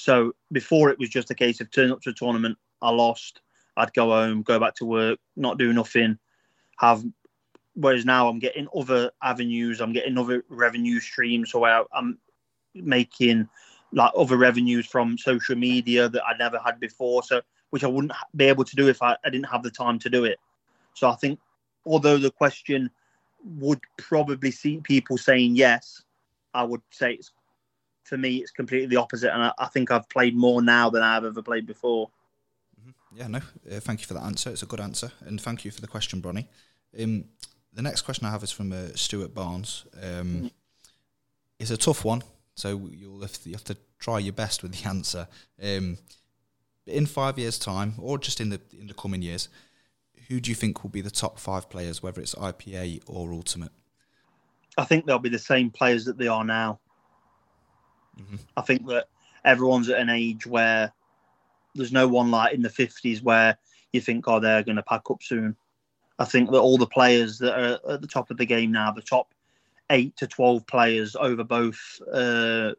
[0.00, 3.42] So before it was just a case of turn up to a tournament, I lost,
[3.76, 6.18] I'd go home, go back to work, not do nothing,
[6.78, 7.04] have.
[7.74, 11.50] Whereas now I'm getting other avenues, I'm getting other revenue streams.
[11.50, 12.18] So I'm
[12.74, 13.46] making
[13.92, 17.22] like other revenues from social media that I never had before.
[17.22, 19.98] So which I wouldn't be able to do if I, I didn't have the time
[19.98, 20.38] to do it.
[20.94, 21.38] So I think
[21.84, 22.90] although the question
[23.44, 26.02] would probably see people saying yes.
[26.54, 27.32] I would say it's
[28.04, 31.02] for me, it's completely the opposite, and I, I think I've played more now than
[31.02, 32.10] I've ever played before.
[32.80, 33.18] Mm-hmm.
[33.18, 34.50] Yeah, no, uh, thank you for that answer.
[34.50, 36.46] It's a good answer, and thank you for the question, Bronny.
[37.00, 37.24] Um,
[37.72, 39.86] the next question I have is from uh, Stuart Barnes.
[39.94, 40.46] Um, mm-hmm.
[41.58, 42.22] It's a tough one,
[42.54, 45.28] so you'll have to, you have to try your best with the answer.
[45.62, 45.98] Um,
[46.86, 49.48] in five years' time, or just in the in the coming years,
[50.28, 53.72] who do you think will be the top five players, whether it's IPA or Ultimate?
[54.78, 56.80] I think they'll be the same players that they are now.
[58.18, 58.36] Mm-hmm.
[58.56, 59.08] I think that
[59.44, 60.92] everyone's at an age where
[61.74, 63.56] there's no one like in the 50s where
[63.92, 65.56] you think, oh, they're going to pack up soon.
[66.18, 68.92] I think that all the players that are at the top of the game now,
[68.92, 69.32] the top
[69.88, 72.72] eight to 12 players over both uh,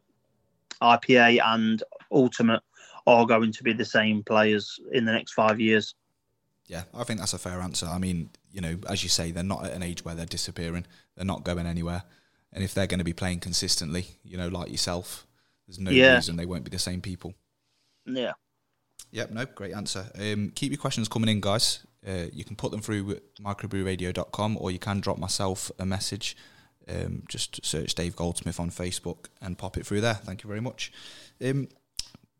[0.80, 2.62] IPA and Ultimate,
[3.06, 5.94] are going to be the same players in the next five years.
[6.68, 7.86] Yeah, I think that's a fair answer.
[7.86, 10.86] I mean, you know, as you say, they're not at an age where they're disappearing.
[11.16, 12.04] They're not going anywhere.
[12.52, 15.26] And if they're going to be playing consistently, you know, like yourself,
[15.66, 16.16] there's no yeah.
[16.16, 17.34] reason they won't be the same people.
[18.06, 18.32] Yeah.
[19.10, 20.06] Yep, no, great answer.
[20.18, 21.80] Um, keep your questions coming in, guys.
[22.06, 26.36] Uh, you can put them through microbrewradio.com or you can drop myself a message.
[26.88, 30.14] Um, just search Dave Goldsmith on Facebook and pop it through there.
[30.14, 30.92] Thank you very much.
[31.44, 31.68] Um,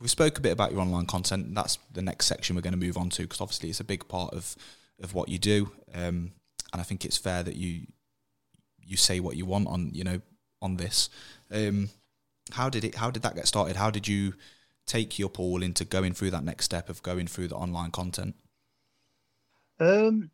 [0.01, 1.55] we spoke a bit about your online content.
[1.55, 4.09] That's the next section we're going to move on to because obviously it's a big
[4.09, 4.57] part of
[5.01, 6.33] of what you do, um,
[6.73, 7.87] and I think it's fair that you
[8.85, 10.21] you say what you want on you know
[10.61, 11.11] on this.
[11.51, 11.91] Um,
[12.53, 12.97] how did it?
[12.97, 13.77] How did that get started?
[13.77, 14.35] How did you
[14.87, 18.35] take your pool into going through that next step of going through the online content?
[19.79, 20.31] Um,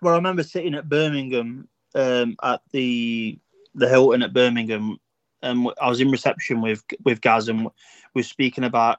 [0.00, 3.38] well, I remember sitting at Birmingham um, at the
[3.74, 4.98] the Hilton at Birmingham,
[5.42, 7.68] and I was in reception with with Gaz, and
[8.14, 8.98] we speaking about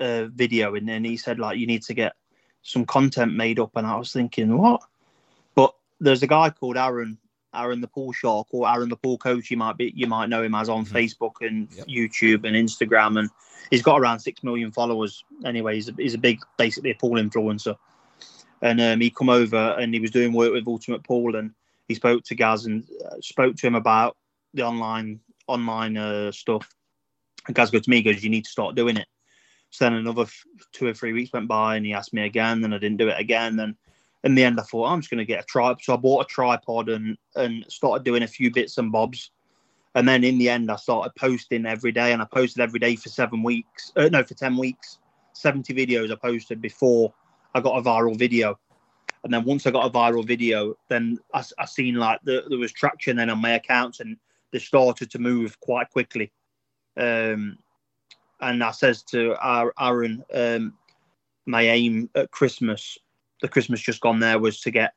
[0.00, 2.14] uh, video, and then he said like you need to get
[2.62, 4.82] some content made up, and I was thinking what?
[5.54, 7.18] But there's a guy called Aaron
[7.54, 9.50] Aaron the Pool Shark or Aaron the Pool Coach.
[9.50, 10.96] You might be you might know him as on mm-hmm.
[10.96, 11.86] Facebook and yep.
[11.86, 13.30] YouTube and Instagram, and
[13.70, 15.24] he's got around six million followers.
[15.44, 17.76] Anyway, he's a, he's a big basically a pool influencer.
[18.62, 21.52] And um, he come over and he was doing work with Ultimate Pool, and
[21.88, 24.16] he spoke to Gaz and uh, spoke to him about
[24.54, 26.68] the online online uh, stuff.
[27.46, 29.06] And Gaz goes to me, goes, "You need to start doing it."
[29.70, 32.62] So then another f- two or three weeks went by, and he asked me again,
[32.64, 33.58] and I didn't do it again.
[33.60, 33.76] And
[34.24, 35.82] in the end, I thought I'm just going to get a tripod.
[35.82, 39.30] So I bought a tripod and and started doing a few bits and bobs.
[39.94, 42.96] And then in the end, I started posting every day, and I posted every day
[42.96, 43.92] for seven weeks.
[43.96, 44.98] Uh, no, for ten weeks.
[45.32, 47.12] Seventy videos I posted before
[47.54, 48.58] I got a viral video.
[49.24, 52.58] And then once I got a viral video, then I, I seen like the, there
[52.58, 54.16] was traction then on my accounts, and
[54.50, 56.32] they started to move quite quickly.
[56.96, 57.58] Um,
[58.40, 59.36] and I says to
[59.78, 60.74] Aaron, um,
[61.46, 62.98] my aim at Christmas
[63.42, 64.92] the Christmas just gone there was to get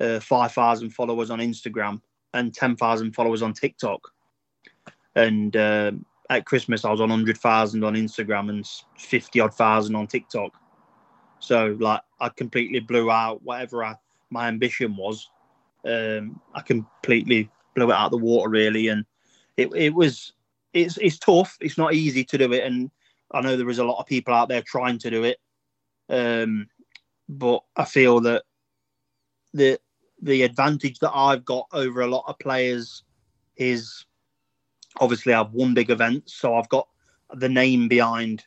[0.00, 2.00] uh, 5,000 followers on Instagram
[2.34, 4.12] and 10,000 followers on TikTok.
[5.14, 5.92] And uh,
[6.28, 8.68] at Christmas, I was on 100,000 on Instagram and
[8.98, 10.52] 50 odd thousand on TikTok.
[11.38, 13.94] So, like, I completely blew out whatever I,
[14.30, 15.30] my ambition was.
[15.84, 18.88] Um, I completely blew it out of the water, really.
[18.88, 19.04] And
[19.56, 20.32] it, it was,
[20.72, 21.56] it's, it's tough.
[21.60, 22.64] It's not easy to do it.
[22.64, 22.90] And
[23.32, 25.38] I know there is a lot of people out there trying to do it.
[26.08, 26.68] Um,
[27.28, 28.44] but I feel that
[29.52, 29.78] the
[30.22, 33.02] the advantage that I've got over a lot of players
[33.56, 34.06] is
[35.00, 36.88] obviously I've won big events, so I've got
[37.34, 38.44] the name behind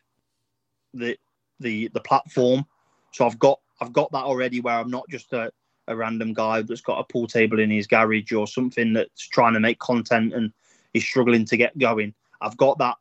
[0.93, 1.17] the
[1.59, 2.65] the the platform.
[3.11, 5.51] So I've got I've got that already where I'm not just a,
[5.87, 9.53] a random guy that's got a pool table in his garage or something that's trying
[9.53, 10.51] to make content and
[10.93, 12.13] is struggling to get going.
[12.41, 12.95] I've got that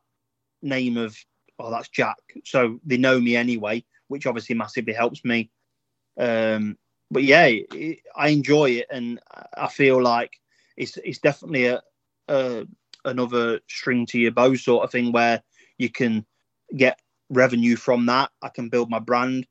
[0.63, 1.17] name of
[1.59, 2.19] oh that's Jack.
[2.45, 5.51] So they know me anyway, which obviously massively helps me.
[6.19, 6.77] Um,
[7.11, 9.21] but yeah, it, I enjoy it, and
[9.57, 10.33] I feel like
[10.77, 11.83] it's it's definitely a,
[12.29, 12.67] a
[13.05, 15.43] another string to your bow sort of thing where
[15.79, 16.27] you can
[16.77, 17.01] get
[17.31, 18.31] revenue from that.
[18.43, 19.47] I can build my brand,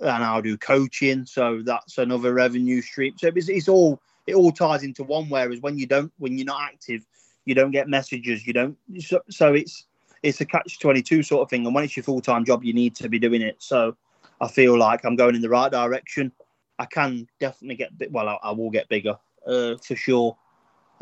[0.00, 3.14] and I'll do coaching, so that's another revenue stream.
[3.16, 5.28] So it's, it's all it all ties into one.
[5.28, 7.06] Whereas when you don't, when you're not active,
[7.44, 8.46] you don't get messages.
[8.46, 8.76] You don't.
[8.98, 9.86] So, so it's
[10.22, 11.64] it's a catch twenty two sort of thing.
[11.64, 13.56] And when it's your full time job, you need to be doing it.
[13.60, 13.96] So
[14.40, 16.32] I feel like I'm going in the right direction.
[16.78, 18.10] I can definitely get bit.
[18.10, 20.36] Well, I, I will get bigger uh, for sure.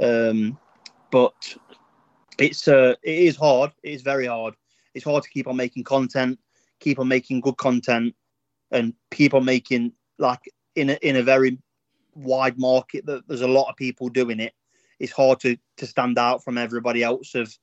[0.03, 0.59] Um,
[1.11, 1.57] but
[2.39, 3.73] it's uh, it is hard.
[3.83, 4.55] It is very hard.
[4.95, 6.39] It's hard to keep on making content,
[6.81, 8.15] keep on making good content,
[8.71, 11.59] and keep on making like in a in a very
[12.15, 14.55] wide market that there's a lot of people doing it.
[14.99, 17.57] It's hard to to stand out from everybody else of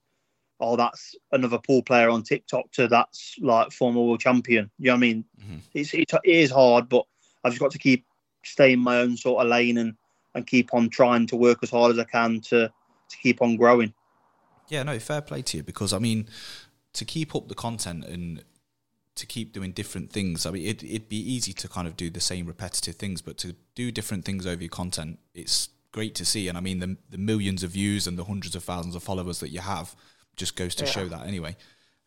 [0.59, 4.69] oh, that's another pool player on TikTok to that's like former world champion.
[4.79, 5.25] You know what I mean?
[5.41, 5.57] Mm-hmm.
[5.73, 7.05] It's, it's, it is hard, but
[7.43, 8.05] I've just got to keep
[8.43, 9.95] staying my own sort of lane and,
[10.33, 12.67] and keep on trying to work as hard as I can to,
[13.09, 13.93] to keep on growing.
[14.69, 16.27] Yeah, no, fair play to you because I mean,
[16.93, 18.43] to keep up the content and
[19.15, 20.45] to keep doing different things.
[20.45, 23.37] I mean, it, it'd be easy to kind of do the same repetitive things, but
[23.39, 26.49] to do different things over your content, it's great to see.
[26.49, 29.39] And I mean, the, the millions of views and the hundreds of thousands of followers
[29.39, 29.95] that you have
[30.35, 30.91] just goes to yeah.
[30.91, 31.55] show that anyway.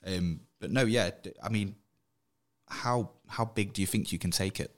[0.06, 1.10] Um, but no, yeah,
[1.42, 1.74] I mean,
[2.68, 4.74] how how big do you think you can take it?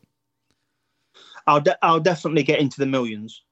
[1.47, 3.43] I'll de- I'll definitely get into the millions.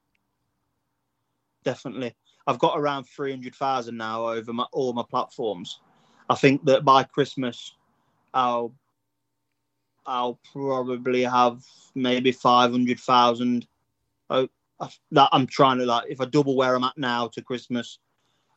[1.64, 2.14] Definitely,
[2.46, 5.80] I've got around three hundred thousand now over my, all my platforms.
[6.30, 7.74] I think that by Christmas,
[8.34, 8.72] I'll
[10.06, 11.62] I'll probably have
[11.94, 13.66] maybe five hundred thousand.
[14.30, 14.48] Oh,
[15.10, 17.98] that I'm trying to like if I double where I'm at now to Christmas,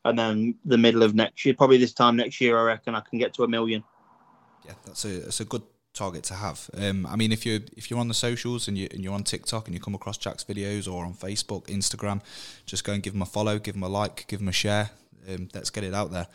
[0.06, 3.02] and then the middle of next year, probably this time next year, I reckon I
[3.02, 3.84] can get to a million.
[4.66, 6.70] Yeah, that's a that's a good target to have.
[6.74, 9.24] Um, I mean, if you if you're on the socials and you and you're on
[9.24, 12.22] TikTok and you come across Jack's videos or on Facebook, Instagram,
[12.66, 14.92] just go and give him a follow, give him a like, give him a share.
[15.30, 16.28] Um, let's get it out there.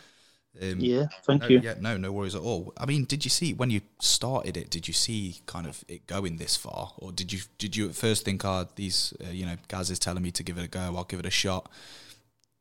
[0.62, 1.60] Um, yeah, thank no, you.
[1.60, 2.72] Yeah, no, no worries at all.
[2.78, 4.70] I mean, did you see when you started it?
[4.70, 7.94] Did you see kind of it going this far, or did you did you at
[7.94, 10.64] first think, "Ah, oh, these, uh, you know, Gaz is telling me to give it
[10.64, 10.80] a go.
[10.80, 11.70] I'll give it a shot."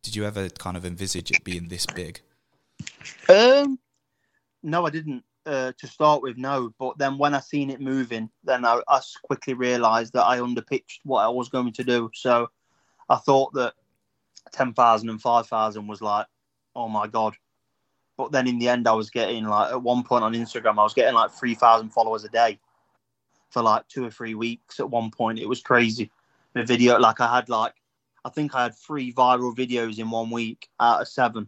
[0.06, 2.22] Did you ever kind of envisage it being this big?
[3.28, 3.80] Um,
[4.62, 5.24] no, I didn't.
[5.48, 6.72] Uh, to start with, no.
[6.78, 11.00] But then when I seen it moving, then I, I quickly realised that I underpitched
[11.04, 12.12] what I was going to do.
[12.14, 12.52] So
[13.10, 13.74] I thought that
[14.52, 16.28] 10,000 and 5,000 was like,
[16.76, 17.36] oh my God.
[18.16, 20.84] But then in the end, I was getting like, at one point on Instagram, I
[20.84, 22.60] was getting like 3,000 followers a day
[23.50, 25.40] for like two or three weeks at one point.
[25.40, 26.12] It was crazy.
[26.54, 27.74] The video, like I had like,
[28.26, 31.48] I think I had three viral videos in one week out of seven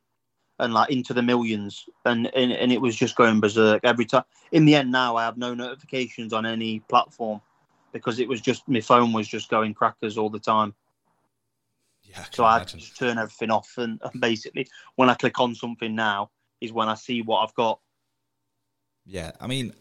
[0.59, 1.89] and like into the millions.
[2.05, 5.25] And, and and it was just going berserk every time in the end now i
[5.25, 7.41] have no notifications on any platform
[7.91, 10.73] because it was just my phone was just going crackers all the time.
[12.03, 15.15] Yeah I so i had to just turn everything off and, and, basically when i
[15.15, 16.29] click on something now
[16.61, 17.79] is when i see what i've got.
[19.05, 19.73] Yeah i mean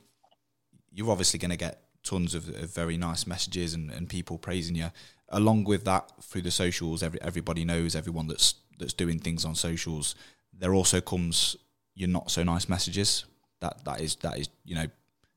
[0.92, 4.76] you're obviously going to get tons of, of very nice messages and, and people praising
[4.76, 4.90] you
[5.31, 9.55] along with that through the socials every everybody knows everyone that's that's doing things on
[9.55, 10.15] socials
[10.59, 11.57] there also comes
[11.97, 13.25] your not so nice messages.
[13.61, 14.87] That that is that is you know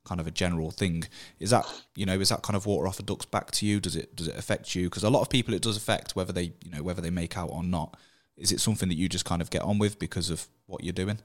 [0.05, 1.05] kind of a general thing.
[1.39, 3.79] Is that you know is that kind of water off a duck's back to you?
[3.79, 4.89] Does it does it affect you?
[4.89, 7.37] Because a lot of people it does affect whether they you know whether they make
[7.37, 7.97] out or not.
[8.37, 10.93] Is it something that you just kind of get on with because of what you're
[10.93, 11.19] doing?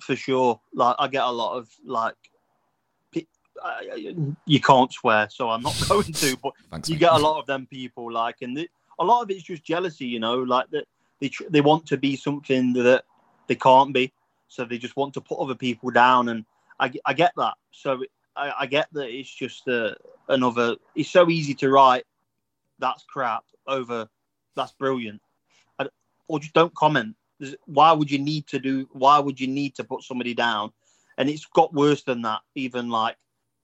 [0.00, 2.16] For sure, like I get a lot of like
[4.46, 6.36] you can't swear, so I'm not going to.
[6.36, 7.00] But Thanks, you mate.
[7.00, 8.68] get a lot of them people like, and the,
[8.98, 10.86] a lot of it's just jealousy, you know, like that
[11.20, 13.04] they tr- they want to be something that
[13.46, 14.12] they can't be,
[14.48, 16.44] so they just want to put other people down, and
[16.78, 17.54] I, I get that.
[17.72, 18.02] So
[18.36, 19.94] I, I get that it's just uh,
[20.28, 20.76] another.
[20.94, 22.04] It's so easy to write
[22.78, 24.08] that's crap over
[24.56, 25.20] that's brilliant,
[25.78, 25.86] I,
[26.28, 27.14] or just don't comment.
[27.66, 28.88] Why would you need to do?
[28.92, 30.72] Why would you need to put somebody down?
[31.18, 32.40] And it's got worse than that.
[32.54, 33.16] Even like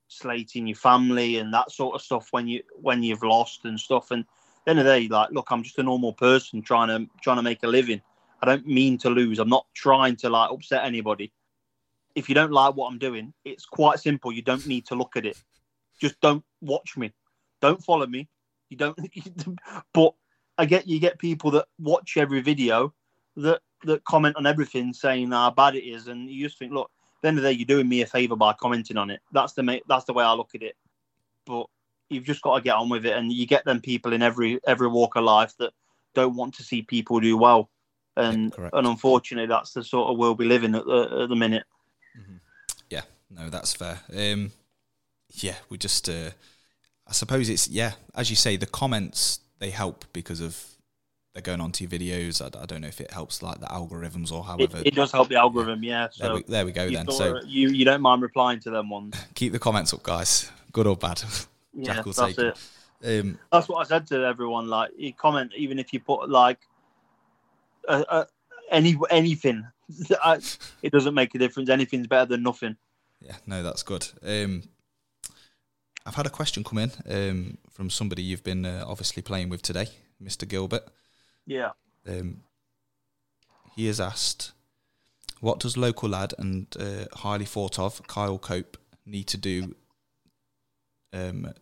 [0.08, 4.10] slating your family and that sort of stuff when you when you've lost and stuff.
[4.10, 4.24] And
[4.64, 7.36] the end of the day, like, look, I'm just a normal person trying to trying
[7.36, 8.00] to make a living.
[8.42, 9.38] I don't mean to lose.
[9.38, 11.32] I'm not trying to like upset anybody.
[12.14, 14.32] If you don't like what I'm doing, it's quite simple.
[14.32, 15.36] You don't need to look at it.
[16.00, 17.12] Just don't watch me.
[17.60, 18.28] Don't follow me.
[18.68, 18.98] You don't.
[19.92, 20.14] but
[20.58, 22.94] I get you get people that watch every video
[23.36, 26.90] that that comment on everything, saying how bad it is, and you just think, look,
[27.22, 29.20] the end of the day, you're doing me a favor by commenting on it.
[29.32, 30.76] That's the that's the way I look at it.
[31.44, 31.66] But
[32.08, 34.60] you've just got to get on with it, and you get them people in every
[34.66, 35.72] every walk of life that
[36.14, 37.70] don't want to see people do well,
[38.16, 41.28] and yeah, and unfortunately, that's the sort of world we live in at the, at
[41.28, 41.64] the minute.
[42.18, 42.36] Mm-hmm.
[42.90, 44.00] Yeah, no, that's fair.
[44.14, 44.52] Um,
[45.30, 46.30] yeah, we just, uh,
[47.06, 50.75] I suppose it's yeah, as you say, the comments they help because of
[51.36, 52.40] they're going on to your videos.
[52.40, 54.78] I, I, don't know if it helps like the algorithms or however.
[54.78, 56.04] It, it does help the algorithm, yeah.
[56.04, 56.08] yeah.
[56.10, 57.10] So there we, there we go then.
[57.10, 59.14] So you you don't mind replying to them ones.
[59.34, 60.50] Keep the comments up, guys.
[60.72, 61.22] Good or bad.
[61.74, 62.58] yeah, that's it.
[63.04, 64.68] Um, that's what I said to everyone.
[64.68, 66.58] Like, you comment even if you put like
[67.86, 68.24] uh, uh,
[68.70, 69.66] any anything,
[70.80, 71.68] it doesn't make a difference.
[71.68, 72.78] Anything's better than nothing.
[73.20, 74.08] Yeah, no, that's good.
[74.26, 74.62] Um,
[76.06, 79.60] I've had a question come in um, from somebody you've been uh, obviously playing with
[79.60, 79.88] today,
[80.22, 80.48] Mr.
[80.48, 80.88] Gilbert.
[81.46, 81.70] Yeah.
[82.06, 82.42] Um,
[83.74, 84.52] he has asked,
[85.40, 89.74] "What does local lad and uh, highly thought of Kyle Cope need to do
[91.12, 91.52] um,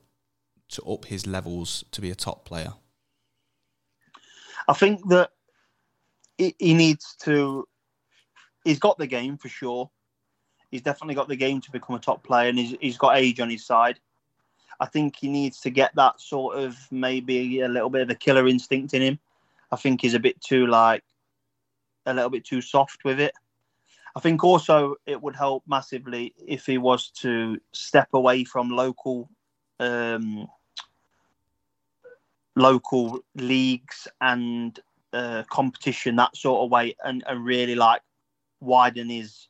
[0.70, 2.74] to up his levels to be a top player?
[4.66, 5.30] I think that
[6.38, 7.68] he needs to.
[8.64, 9.90] He's got the game for sure.
[10.70, 13.40] He's definitely got the game to become a top player, and he's, he's got age
[13.40, 14.00] on his side.
[14.80, 18.14] I think he needs to get that sort of maybe a little bit of a
[18.14, 19.18] killer instinct in him.
[19.74, 21.02] I think he's a bit too like
[22.06, 23.32] a little bit too soft with it.
[24.14, 29.28] I think also it would help massively if he was to step away from local
[29.80, 30.46] um,
[32.54, 34.78] local leagues and
[35.12, 38.02] uh, competition that sort of way, and, and really like
[38.60, 39.48] widen his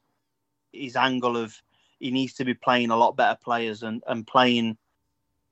[0.73, 1.55] his angle of
[2.01, 4.79] he needs to be playing a lot better players and, and playing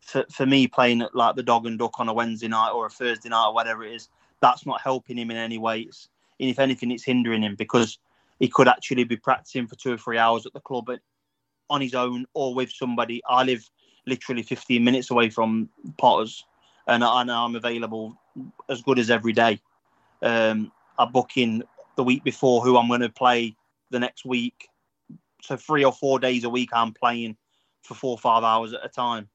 [0.00, 2.90] for, for me playing like the dog and duck on a Wednesday night or a
[2.90, 4.08] Thursday night or whatever it is
[4.42, 7.98] that's not helping him in any way it's, and if anything it's hindering him because
[8.38, 10.90] he could actually be practicing for two or three hours at the club
[11.70, 13.66] on his own or with somebody I live
[14.06, 15.68] literally 15 minutes away from
[15.98, 16.44] Potters,
[16.86, 18.16] and, I, am available
[18.68, 19.60] as good as every day.
[20.20, 21.62] Um, I book in
[21.96, 23.56] the week before who I'm going to play
[23.90, 24.68] the next week.
[25.42, 27.36] So three or four days a week, I'm playing
[27.82, 29.28] for four or five hours at a time.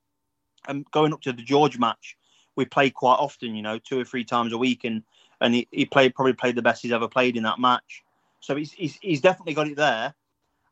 [0.67, 2.17] And going up to the George match,
[2.57, 5.03] we play quite often, you know, two or three times a week, and
[5.39, 8.03] and he, he played probably played the best he's ever played in that match.
[8.41, 10.13] So he's, he's he's definitely got it there.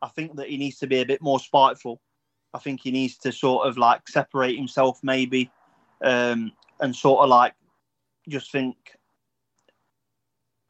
[0.01, 2.01] I think that he needs to be a bit more spiteful.
[2.53, 5.51] I think he needs to sort of like separate himself maybe,
[6.03, 7.53] um, and sort of like
[8.27, 8.75] just think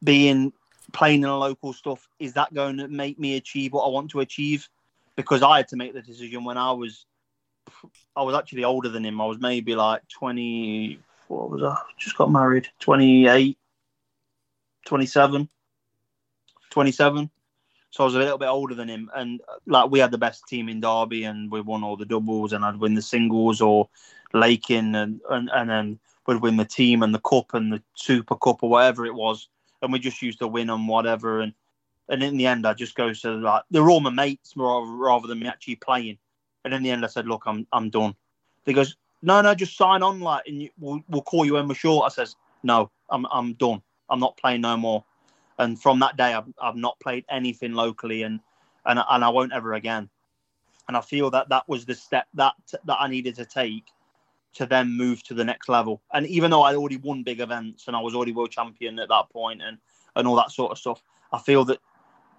[0.04, 0.52] being
[0.92, 4.10] playing in a local stuff is that going to make me achieve what I want
[4.10, 4.68] to achieve?
[5.16, 7.06] Because I had to make the decision when I was
[8.14, 9.20] I was actually older than him.
[9.20, 10.98] I was maybe like 20
[11.28, 11.76] what was I?
[11.98, 12.68] Just got married.
[12.80, 13.58] 28
[14.84, 15.48] 27
[16.70, 17.30] 27
[17.96, 20.18] so I was a little bit older than him, and uh, like we had the
[20.18, 23.62] best team in Derby, and we won all the doubles, and I'd win the singles
[23.62, 23.88] or
[24.34, 28.36] Lakin, and and and then we'd win the team and the cup and the Super
[28.36, 29.48] Cup or whatever it was,
[29.80, 31.54] and we just used to win on whatever, and
[32.10, 35.26] and in the end, I just go to like they're all my mates rather, rather
[35.26, 36.18] than me actually playing,
[36.66, 38.14] and in the end, I said, look, I'm I'm done.
[38.66, 38.94] He goes,
[39.26, 42.06] no, no, just sign on, like, and you, we'll, we'll call you when we're short.
[42.06, 43.82] I says, no, I'm I'm done.
[44.08, 45.04] I'm not playing no more
[45.58, 48.40] and from that day, I've, I've not played anything locally, and
[48.84, 50.08] and and I won't ever again.
[50.88, 52.54] And I feel that that was the step that
[52.84, 53.84] that I needed to take
[54.54, 56.02] to then move to the next level.
[56.12, 59.08] And even though I'd already won big events and I was already world champion at
[59.08, 59.78] that point and
[60.14, 61.02] and all that sort of stuff,
[61.32, 61.78] I feel that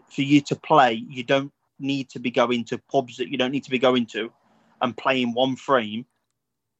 [0.09, 3.51] for you to play, you don't need to be going to pubs that you don't
[3.51, 4.31] need to be going to
[4.81, 6.05] and playing one frame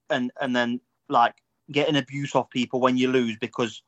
[0.10, 0.80] and and then
[1.10, 1.36] like
[1.72, 3.82] getting abuse off people when you lose because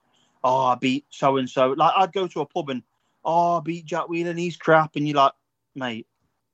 [0.44, 1.72] oh, I beat so and so.
[1.72, 2.84] Like I'd go to a pub and
[3.26, 5.34] oh, I beat Jack Whelan, he's crap, and you're like,
[5.76, 6.08] mate,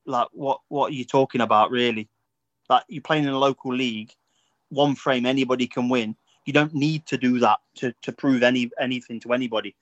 [0.06, 2.10] like what what are you talking about, really?
[2.70, 4.12] Like you're playing in a local league,
[4.70, 6.16] one frame, anybody can win.
[6.46, 9.76] You don't need to do that to to prove any anything to anybody.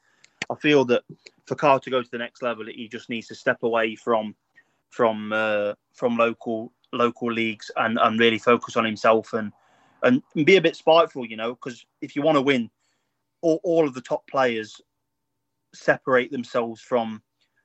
[0.50, 1.04] I feel that
[1.46, 4.36] for Carl to go to the next level, he just needs to step away from
[4.90, 9.52] from uh, from local local leagues and, and really focus on himself and
[10.04, 12.70] and be a bit spiteful, you know, because if you want to win,
[13.41, 14.80] all, all of the top players
[15.74, 17.22] separate themselves from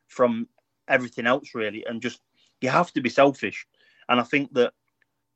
[0.06, 0.48] from
[0.88, 2.20] everything else really and just
[2.62, 3.66] you have to be selfish.
[4.08, 4.72] And i think that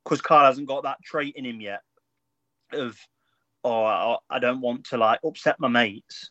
[0.03, 1.82] because carl hasn't got that trait in him yet
[2.72, 2.96] of
[3.62, 6.30] oh i don't want to like upset my mates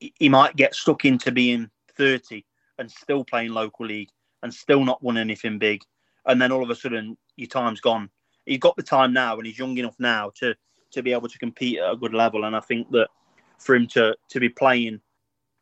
[0.00, 2.44] he might get stuck into being 30
[2.78, 4.08] and still playing local league
[4.42, 5.82] and still not won anything big.
[6.26, 8.10] And then all of a sudden your time's gone
[8.50, 10.54] he's got the time now and he's young enough now to
[10.90, 12.44] to be able to compete at a good level.
[12.44, 13.08] And I think that
[13.58, 15.00] for him to to be playing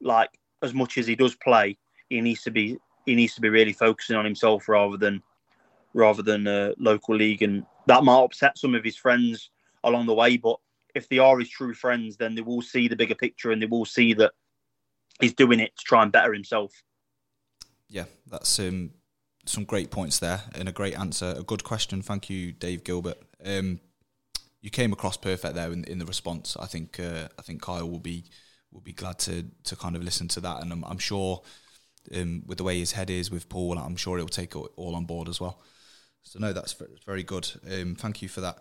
[0.01, 0.30] like
[0.62, 1.76] as much as he does play,
[2.09, 5.22] he needs to be he needs to be really focusing on himself rather than
[5.93, 7.43] rather than a local league.
[7.43, 9.51] And that might upset some of his friends
[9.84, 10.59] along the way, but
[10.95, 13.66] if they are his true friends, then they will see the bigger picture and they
[13.66, 14.32] will see that
[15.20, 16.72] he's doing it to try and better himself.
[17.91, 18.93] Yeah, that's um,
[19.49, 21.34] some great points there and a great answer.
[21.36, 22.03] A good question.
[22.03, 23.18] Thank you, Dave Gilbert.
[23.44, 23.80] Um,
[24.61, 26.57] you came across perfect there in, in the response.
[26.59, 28.24] I think uh, I think Kyle will be
[28.72, 31.42] will be glad to to kind of listen to that, and I'm, I'm sure
[32.14, 34.94] um, with the way his head is with Paul, I'm sure he'll take it all
[34.94, 35.61] on board as well.
[36.22, 36.76] So no, that's
[37.07, 37.51] very good.
[37.70, 38.59] Um, thank you for that.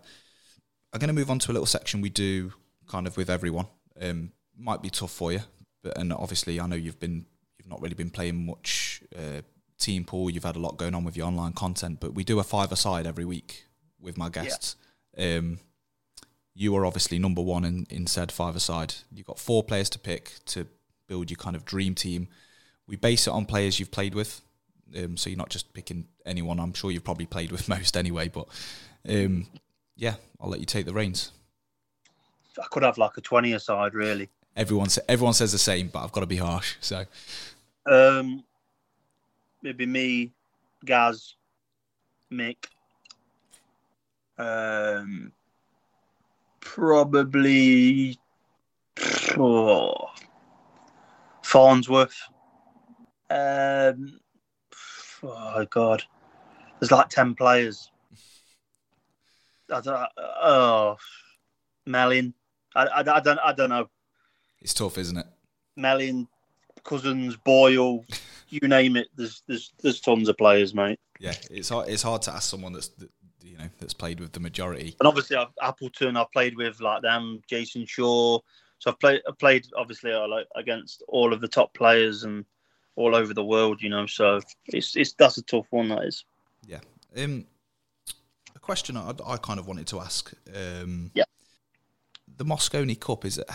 [0.93, 2.53] I'm going to move on to a little section we do
[2.88, 3.67] kind of with everyone.
[4.01, 5.41] Um, might be tough for you,
[5.83, 7.25] but and obviously I know you've been
[7.57, 9.41] you've not really been playing much uh,
[9.80, 10.30] team pool.
[10.30, 12.71] You've had a lot going on with your online content, but we do a five
[12.71, 13.65] aside every week
[13.99, 14.75] with my guests.
[15.17, 15.38] Yeah.
[15.38, 15.59] Um,
[16.53, 18.95] you are obviously number one in, in said five aside.
[19.11, 20.67] You've got four players to pick to
[21.07, 22.28] build your kind of dream team.
[22.88, 24.41] We base it on players you've played with.
[24.97, 26.59] Um, so you're not just picking anyone.
[26.59, 28.30] I'm sure you've probably played with most anyway.
[28.30, 28.47] But
[29.07, 29.47] um,
[29.95, 31.32] yeah, I'll let you take the reins.
[32.59, 34.30] I could have like a 20 aside, really.
[34.55, 36.75] Everyone, everyone says the same, but I've got to be harsh.
[36.82, 37.05] So
[37.86, 38.43] um,
[39.62, 40.32] maybe me,
[40.86, 41.36] Gaz,
[42.32, 42.58] Mick,
[44.38, 45.32] um,
[46.60, 48.18] probably
[49.38, 50.10] oh,
[51.43, 52.18] Farnsworth.
[53.30, 54.20] Um,
[55.24, 56.03] oh God,
[56.80, 57.91] there's like ten players.
[59.74, 60.10] I don't.
[60.18, 60.97] Oh,
[61.86, 62.34] Melling.
[62.76, 63.39] I, I, I don't.
[63.43, 63.89] I don't know.
[64.62, 65.28] It's tough, isn't it?
[65.76, 66.28] Melling,
[66.84, 68.05] Cousins, Boyle,
[68.50, 69.08] you name it.
[69.16, 71.00] There's there's there's tons of players, mate.
[71.20, 71.89] Yeah, it's hard.
[71.89, 72.91] It's hard to ask someone that's
[73.43, 74.95] you know that's played with the majority.
[75.00, 78.39] And obviously, I've, Appleton, I've played with like them, Jason Shaw.
[78.80, 82.45] So I've played, I've played obviously uh, like against all of the top players and
[82.95, 83.82] all over the world.
[83.82, 85.89] You know, so it's it's that's a tough one.
[85.89, 86.26] That is.
[86.66, 86.80] Yeah.
[87.16, 87.45] Um,
[88.56, 90.32] a question I, I kind of wanted to ask.
[90.54, 91.24] Um, yeah.
[92.38, 93.50] The Mosconi Cup is it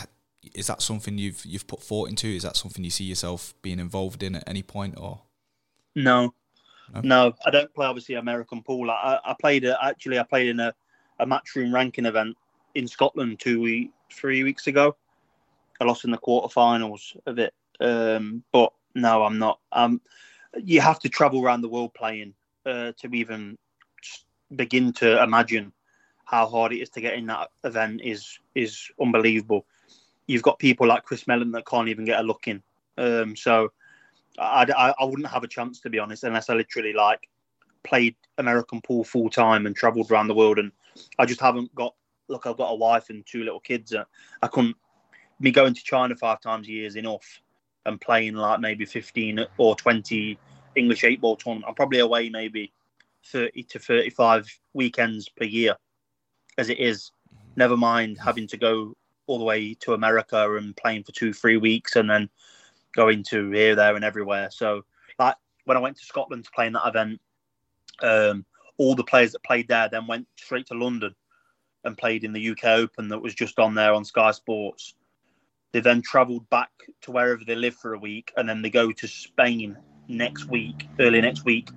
[0.54, 2.26] is that something you've you've put thought into?
[2.26, 5.22] Is that something you see yourself being involved in at any point, or?
[5.94, 6.34] No,
[6.92, 7.00] no?
[7.02, 8.90] no, I don't play obviously American pool.
[8.90, 10.74] I, I played a, actually I played in a,
[11.18, 12.36] a matchroom ranking event
[12.74, 14.96] in Scotland two week, three weeks ago.
[15.80, 19.58] I lost in the quarterfinals of it, Um, but no, I'm not.
[19.72, 20.00] Um,
[20.62, 22.34] you have to travel around the world playing
[22.66, 23.58] uh, to even
[24.54, 25.72] begin to imagine
[26.24, 29.66] how hard it is to get in that event is is unbelievable.
[30.26, 32.62] You've got people like Chris Melling that can't even get a look in.
[32.96, 33.72] Um, so
[34.38, 37.28] I, I, I wouldn't have a chance to be honest unless I literally like
[37.82, 40.58] played American pool full time and travelled around the world.
[40.58, 40.72] And
[41.18, 41.94] I just haven't got
[42.28, 42.46] look.
[42.46, 43.94] I've got a wife and two little kids.
[44.42, 44.76] I couldn't
[45.40, 47.40] me going to China five times a year is enough,
[47.84, 50.38] and playing like maybe fifteen or twenty
[50.76, 51.66] English eight ball tournament.
[51.68, 52.72] I'm probably away maybe
[53.26, 55.76] thirty to thirty five weekends per year,
[56.58, 57.10] as it is.
[57.56, 58.96] Never mind having to go
[59.32, 62.28] all the way to America and playing for two, three weeks, and then
[62.94, 64.50] going to here, there, and everywhere.
[64.50, 64.84] So,
[65.18, 67.18] like when I went to Scotland to play in that event,
[68.02, 68.44] um,
[68.76, 71.14] all the players that played there then went straight to London
[71.84, 74.94] and played in the UK Open that was just on there on Sky Sports.
[75.72, 76.70] They then travelled back
[77.02, 79.78] to wherever they live for a week, and then they go to Spain
[80.08, 81.70] next week, early next week,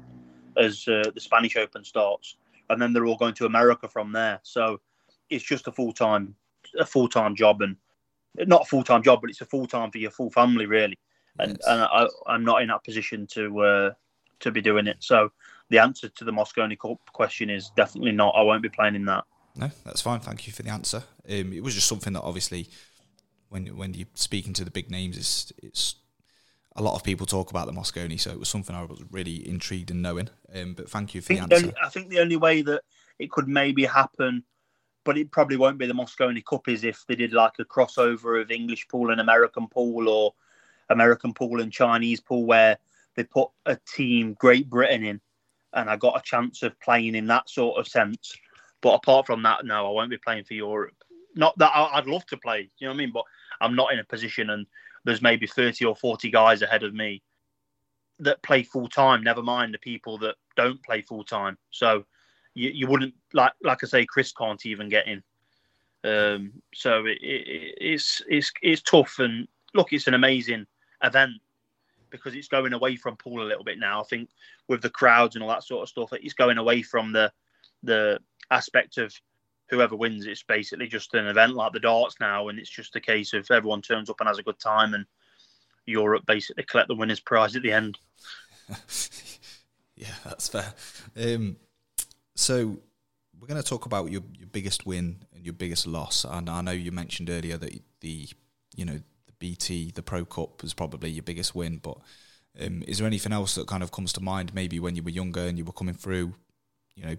[0.57, 2.35] as uh, the Spanish Open starts,
[2.69, 4.41] and then they're all going to America from there.
[4.43, 4.81] So
[5.29, 6.35] it's just a full time,
[6.77, 7.75] a full time job, and
[8.37, 10.97] not a full time job, but it's a full time for your full family, really.
[11.39, 11.67] And, yes.
[11.67, 13.91] and I, am not in that position to uh,
[14.39, 14.97] to be doing it.
[14.99, 15.31] So
[15.69, 18.35] the answer to the Mosconi Cup question is definitely not.
[18.35, 19.25] I won't be playing in that.
[19.55, 20.19] No, that's fine.
[20.19, 21.03] Thank you for the answer.
[21.29, 22.69] Um, it was just something that obviously,
[23.49, 25.95] when when you're speaking to the big names, it's it's
[26.75, 29.47] a lot of people talk about the Mosconi, so it was something I was really
[29.47, 30.29] intrigued in knowing.
[30.53, 31.73] Um, but thank you for the answer.
[31.81, 32.81] I think the only way that
[33.17, 34.43] it could maybe happen,
[35.05, 38.41] but it probably won't be the Mosconi Cup, is if they did like a crossover
[38.41, 40.33] of English pool and American pool, or
[40.89, 42.77] American pool and Chinese pool, where
[43.15, 45.21] they put a team Great Britain in,
[45.73, 48.35] and I got a chance of playing in that sort of sense.
[48.81, 50.95] But apart from that, no, I won't be playing for Europe.
[51.35, 53.11] Not that I'd love to play, you know what I mean?
[53.13, 53.23] But
[53.61, 54.65] I'm not in a position, and
[55.05, 57.21] there's maybe 30 or 40 guys ahead of me
[58.19, 59.21] that play full time.
[59.21, 61.57] Never mind the people that don't play full time.
[61.69, 62.05] So
[62.55, 65.23] you, you wouldn't like like I say, Chris can't even get in.
[66.03, 69.19] Um, so it, it, it's it's it's tough.
[69.19, 70.65] And look, it's an amazing
[71.03, 71.33] event
[72.09, 74.01] because it's going away from pool a little bit now.
[74.01, 74.29] I think
[74.67, 77.31] with the crowds and all that sort of stuff, it's going away from the
[77.83, 79.13] the aspect of
[79.69, 80.25] whoever wins.
[80.25, 83.49] It's basically just an event like the darts now, and it's just a case of
[83.51, 85.05] everyone turns up and has a good time, and
[85.85, 87.97] Europe basically collect the winner's prize at the end.
[89.95, 90.73] yeah, that's fair.
[91.17, 91.57] Um,
[92.35, 92.77] so
[93.39, 96.25] we're going to talk about your, your biggest win and your biggest loss.
[96.27, 98.29] And I know you mentioned earlier that the
[98.75, 101.97] you know the BT the Pro Cup was probably your biggest win, but
[102.59, 104.53] um, is there anything else that kind of comes to mind?
[104.53, 106.33] Maybe when you were younger and you were coming through,
[106.95, 107.17] you know,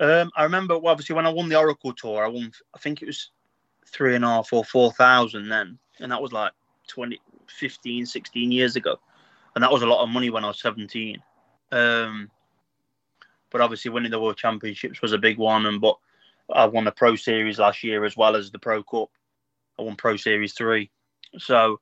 [0.00, 3.02] um, I remember, well, obviously, when I won the Oracle Tour, I won, I think
[3.02, 3.30] it was
[3.86, 5.78] three and a half or 4,000 then.
[6.00, 6.52] And that was like
[6.88, 8.98] 20, 15, 16 years ago.
[9.54, 11.20] And that was a lot of money when I was 17.
[11.72, 12.30] Um,
[13.50, 15.66] but obviously, winning the World Championships was a big one.
[15.66, 15.96] And but
[16.52, 19.10] I won the Pro Series last year as well as the Pro Cup.
[19.78, 20.90] I won Pro Series three.
[21.38, 21.80] So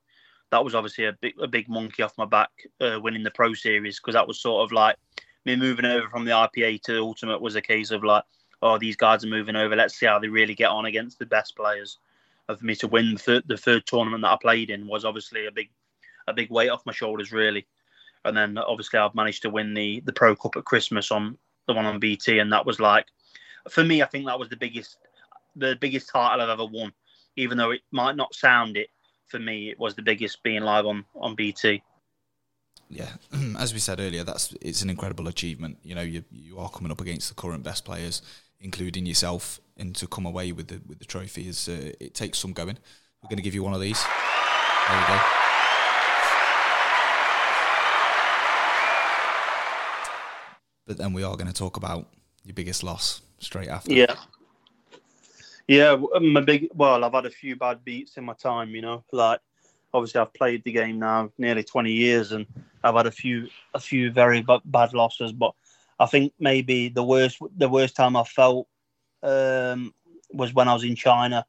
[0.51, 2.51] that was obviously a big, a big monkey off my back
[2.81, 4.97] uh, winning the Pro Series because that was sort of like
[5.45, 8.25] me moving over from the IPA to Ultimate was a case of like,
[8.63, 9.77] oh, these guys are moving over.
[9.77, 11.99] Let's see how they really get on against the best players.
[12.49, 15.47] Of me to win the third, the third tournament that I played in was obviously
[15.47, 15.69] a big,
[16.29, 17.67] a big weight off my shoulders, really.
[18.25, 21.75] And then obviously I've managed to win the the Pro Cup at Christmas on the
[21.75, 23.07] one on BT, and that was like,
[23.69, 24.97] for me, I think that was the biggest,
[25.55, 26.93] the biggest title I've ever won.
[27.37, 28.89] Even though it might not sound it,
[29.29, 31.83] for me, it was the biggest being live on on BT
[32.89, 33.09] yeah,
[33.59, 35.79] as we said earlier, that's it's an incredible achievement.
[35.83, 38.23] You know, you you are coming up against the current best players,
[38.61, 42.39] including yourself, and to come away with the with the trophy is uh, it takes
[42.39, 42.79] some going.
[43.23, 44.03] We're going to give you one of these.
[44.89, 45.46] There we go.
[50.87, 52.09] But then we are going to talk about
[52.45, 53.93] your biggest loss straight after.
[53.93, 54.15] Yeah.
[55.69, 56.69] Yeah, my big.
[56.75, 58.71] Well, I've had a few bad beats in my time.
[58.71, 59.41] You know, like
[59.97, 62.45] obviously I've played the game now nearly 20 years and
[62.85, 65.55] I've had a few a few very b- bad losses but
[65.99, 68.69] I think maybe the worst the worst time I felt
[69.23, 69.95] um,
[70.33, 71.47] was when I was in China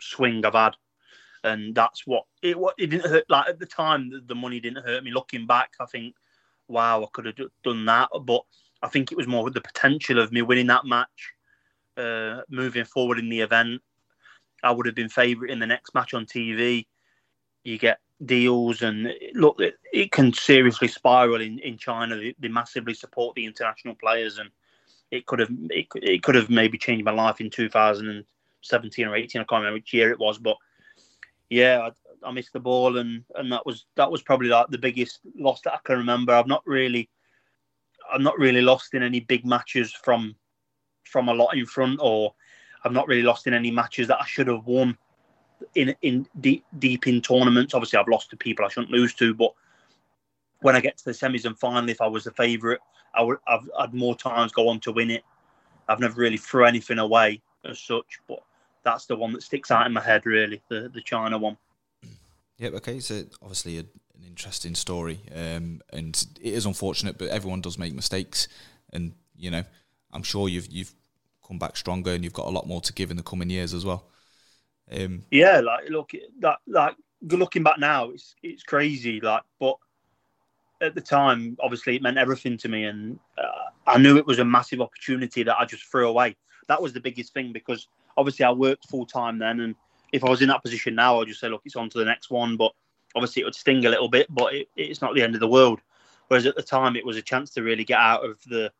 [0.00, 0.76] swing I've had,
[1.44, 2.58] and that's what it.
[2.58, 3.24] What it didn't hurt.
[3.28, 5.12] Like at the time, the, the money didn't hurt me.
[5.12, 6.14] Looking back, I think,
[6.68, 8.42] wow, I could have done that, but
[8.82, 11.32] I think it was more the potential of me winning that match,
[11.96, 13.82] uh, moving forward in the event.
[14.66, 16.86] I would have been favourite in the next match on TV.
[17.64, 22.16] You get deals, and look, it, it can seriously spiral in, in China.
[22.16, 24.50] They, they, massively support the international players, and
[25.10, 29.40] it could have it, it could have maybe changed my life in 2017 or 18.
[29.40, 30.56] I can't remember which year it was, but
[31.48, 31.88] yeah,
[32.22, 35.20] I, I missed the ball, and and that was that was probably like the biggest
[35.38, 36.32] loss that I can remember.
[36.32, 37.08] I've not really
[38.12, 40.34] I'm not really lost in any big matches from
[41.04, 42.34] from a lot in front, or
[42.86, 44.96] I'm not really lost in any matches that I should have won
[45.74, 47.74] in in deep deep in tournaments.
[47.74, 49.52] Obviously, I've lost to people I shouldn't lose to, but
[50.60, 52.78] when I get to the semis and final, if I was the favourite,
[53.14, 55.24] I would I've had more times go on to win it.
[55.88, 58.42] I've never really threw anything away as such, but
[58.84, 61.56] that's the one that sticks out in my head really, the the China one.
[62.58, 62.74] Yep.
[62.74, 63.00] Okay.
[63.00, 63.84] So obviously a
[64.16, 68.48] an interesting story, um, and it is unfortunate, but everyone does make mistakes,
[68.92, 69.62] and you know,
[70.12, 70.94] I'm sure you've you've
[71.46, 73.74] come back stronger, and you've got a lot more to give in the coming years
[73.74, 74.06] as well.
[74.90, 79.76] Um, yeah, like look, that like looking back now, it's it's crazy, like, but
[80.80, 84.38] at the time, obviously, it meant everything to me, and uh, I knew it was
[84.38, 86.36] a massive opportunity that I just threw away.
[86.68, 87.86] That was the biggest thing because
[88.16, 89.74] obviously I worked full time then, and
[90.12, 92.04] if I was in that position now, I'd just say, look, it's on to the
[92.04, 92.56] next one.
[92.56, 92.72] But
[93.14, 95.48] obviously it would sting a little bit, but it, it's not the end of the
[95.48, 95.80] world.
[96.28, 98.72] Whereas at the time, it was a chance to really get out of the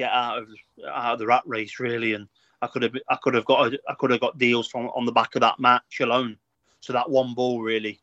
[0.00, 0.48] get out of
[0.88, 2.14] out of the rat race, really.
[2.14, 2.26] And
[2.62, 5.12] I could have I could have got I could have got deals from on the
[5.12, 6.38] back of that match alone.
[6.80, 8.00] So that one ball really,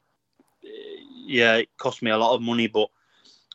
[1.25, 2.67] yeah, it cost me a lot of money.
[2.67, 2.89] But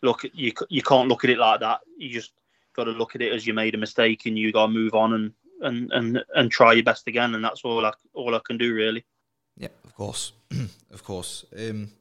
[0.02, 1.80] look, you you can't look at it like that.
[1.96, 2.32] You just
[2.74, 4.94] got to look at it as you made a mistake and you got to move
[4.94, 7.34] on and and and and try your best again.
[7.34, 9.04] And that's all I all I can do really.
[9.56, 10.32] Yeah, of course,
[10.90, 11.44] of course.
[11.56, 11.92] Um,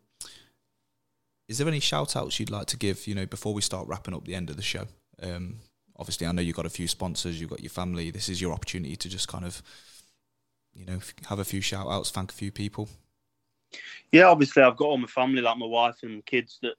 [1.47, 4.13] is there any shout outs you'd like to give, you know, before we start wrapping
[4.13, 4.87] up the end of the show?
[5.21, 5.57] Um,
[6.02, 8.10] obviously, I know you've got a few sponsors, you've got your family.
[8.10, 9.62] This is your opportunity to just kind of,
[10.74, 10.99] you know,
[11.30, 12.89] have a few shout outs, thank a few people.
[14.12, 16.74] Yeah, obviously, I've got all my family, like my wife and kids, that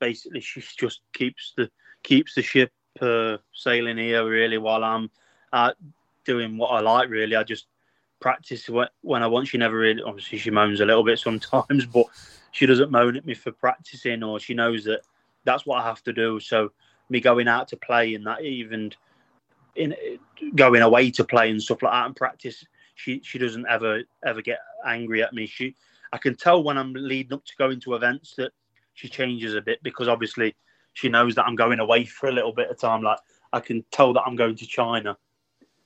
[0.00, 1.70] basically she just keeps the
[2.02, 5.10] keeps the ship uh, sailing here really while I'm
[5.52, 5.72] uh,
[6.24, 7.10] doing what I like.
[7.10, 7.66] Really, I just
[8.20, 8.70] practice
[9.02, 9.48] when I want.
[9.48, 12.06] She never really, obviously, she moans a little bit sometimes, but
[12.52, 15.02] she doesn't moan at me for practicing, or she knows that
[15.44, 16.40] that's what I have to do.
[16.40, 16.72] So
[17.12, 18.92] me going out to play and that even
[19.76, 19.94] in
[20.54, 24.42] going away to play and stuff like that and practice, she she doesn't ever ever
[24.42, 25.46] get angry at me.
[25.46, 25.76] She
[26.12, 28.52] I can tell when I'm leading up to going to events that
[28.94, 30.54] she changes a bit because obviously
[30.92, 33.02] she knows that I'm going away for a little bit of time.
[33.02, 33.18] Like
[33.52, 35.16] I can tell that I'm going to China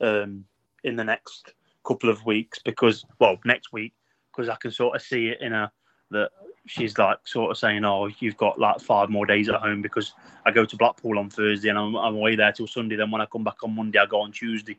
[0.01, 0.45] um,
[0.83, 1.53] in the next
[1.85, 3.93] couple of weeks because well next week
[4.31, 5.71] because I can sort of see it in her
[6.11, 6.31] that
[6.65, 10.13] she's like sort of saying, "Oh, you've got like five more days at home because
[10.45, 12.95] I go to Blackpool on Thursday and I'm, I'm away there till Sunday.
[12.95, 14.77] Then when I come back on Monday, I go on Tuesday."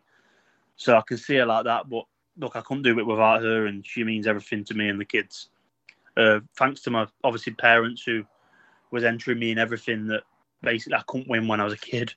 [0.76, 1.88] So I can see her like that.
[1.88, 2.04] But
[2.38, 5.04] look, I couldn't do it without her, and she means everything to me and the
[5.04, 5.48] kids.
[6.16, 8.24] Uh, thanks to my obviously parents who
[8.90, 10.22] was entering me in everything that
[10.62, 12.14] basically I couldn't win when I was a kid.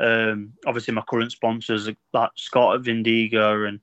[0.00, 3.80] Um, obviously, my current sponsors like Scott at Vindiga, and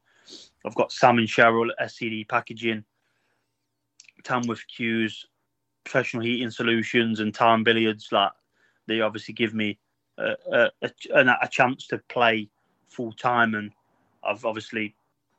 [0.66, 2.84] I've got Sam and Cheryl at SCD Packaging
[4.24, 5.26] Tamworth Cues,
[5.84, 8.32] Professional Heating Solutions, and Time Billiards, like
[8.88, 9.78] they obviously give me
[10.18, 12.50] a, a, a, a chance to play
[12.88, 13.72] full time and
[14.24, 14.96] I've obviously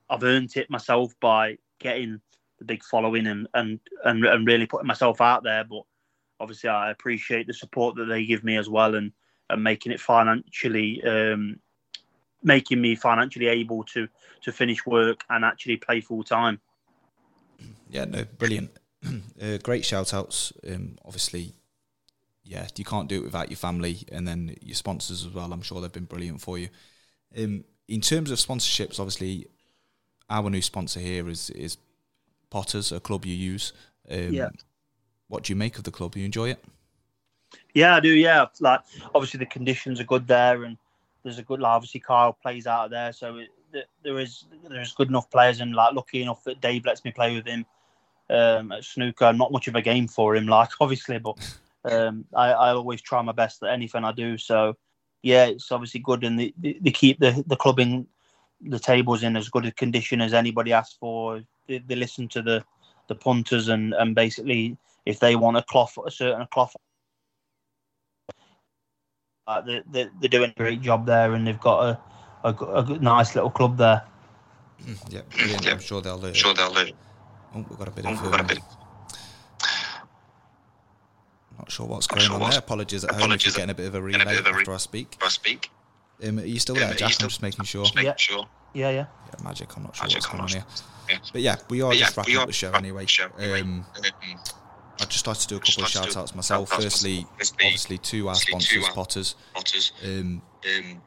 [0.09, 2.21] I've earned it myself by getting
[2.59, 5.65] the big following and and and, and really putting myself out there.
[5.65, 5.83] But
[6.39, 9.13] obviously, I appreciate the support that they give me as well, and
[9.49, 11.59] and making it financially, um,
[12.43, 14.09] making me financially able to
[14.43, 16.61] to finish work and actually play full time.
[17.91, 18.71] Yeah, no, brilliant.
[19.43, 20.53] uh, great shout outs.
[20.67, 21.55] Um, obviously,
[22.45, 25.53] yeah, you can't do it without your family and then your sponsors as well.
[25.53, 26.69] I'm sure they've been brilliant for you.
[27.37, 29.47] Um, in terms of sponsorships, obviously,
[30.29, 31.77] our new sponsor here is is
[32.51, 33.73] Potters, a club you use.
[34.11, 34.49] Um, Yeah.
[35.29, 36.17] What do you make of the club?
[36.17, 36.65] You enjoy it?
[37.75, 38.09] Yeah, I do.
[38.09, 38.81] Yeah, like
[39.15, 40.77] obviously the conditions are good there, and
[41.23, 41.61] there's a good.
[41.61, 45.61] Like, obviously, Kyle plays out of there, so it, there is there's good enough players,
[45.61, 47.65] and like lucky enough that Dave lets me play with him
[48.31, 49.33] um, at snooker.
[49.33, 51.37] Not much of a game for him, like obviously, but
[51.85, 54.39] um, I, I always try my best at anything I do.
[54.39, 54.77] So
[55.23, 58.07] yeah, it's obviously good, and they, they they keep the the club in
[58.61, 61.43] the tables in as good a condition as anybody asks for.
[61.67, 62.65] They, they listen to the
[63.09, 64.77] the punters, and and basically
[65.07, 66.77] if they want a cloth a certain cloth
[69.51, 71.99] uh, they, they, they're doing a great job there, and they've got
[72.45, 74.05] a, a, a nice little club there.
[75.09, 75.65] yeah, brilliant.
[75.65, 75.73] Yeah.
[75.73, 76.25] I'm sure they'll.
[76.25, 76.93] Uh, Sure, they'll live.
[77.55, 78.23] Oh, we've got a bit Oh, of.
[78.23, 78.59] we've got a um, bit.
[81.59, 82.61] Not sure what's going sure on what's- there.
[82.61, 84.47] Apologies at home if Apologies you're getting a bit of a getting relay a bit
[84.47, 85.17] of a re- after I speak.
[85.23, 85.71] I speak.
[86.27, 87.13] Um, are you still there, are Jack?
[87.13, 87.85] still- I'm just making sure.
[87.85, 88.17] Just making Yeah.
[88.17, 88.49] sure.
[88.73, 89.07] Yeah, yeah.
[89.27, 89.77] Yeah, magic.
[89.77, 90.65] I'm not sure Magic, what's going on here.
[91.09, 91.19] Yeah.
[91.33, 93.03] But yeah, we are But just wrapping we up the show anyway.
[93.03, 93.61] up the show anyway.
[93.63, 93.85] Um,
[95.01, 96.69] I'd just like to do a couple of like shout outs myself.
[96.71, 99.93] Firstly, obviously to our sponsors, Potters, Potters.
[100.05, 101.03] um, Um,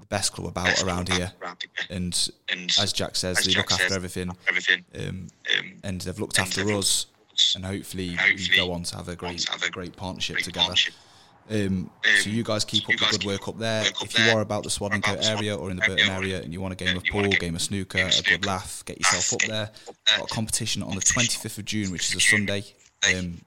[0.00, 1.32] the best club about best around club here.
[1.42, 1.96] around here.
[1.96, 4.30] And And as Jack says, as they Jack look after says, everything.
[4.48, 4.84] everything.
[4.94, 5.28] Um,
[5.58, 8.96] Um, and they've looked and after they've us, looked and hopefully, we go on to
[8.96, 10.64] have a great, have a great partnership great together.
[10.66, 10.94] partnership.
[11.50, 11.90] Um,
[12.22, 13.82] so Um, you guys keep up the good work up there.
[13.84, 14.36] work up If you there.
[14.36, 16.96] are about the about area or in the Burton area, and you want a game
[16.96, 19.70] of pool, game of snooker, a good laugh, get yourself up there.
[20.16, 22.64] Got a competition on the 25th of June, which is a Sunday.
[23.14, 23.42] Um,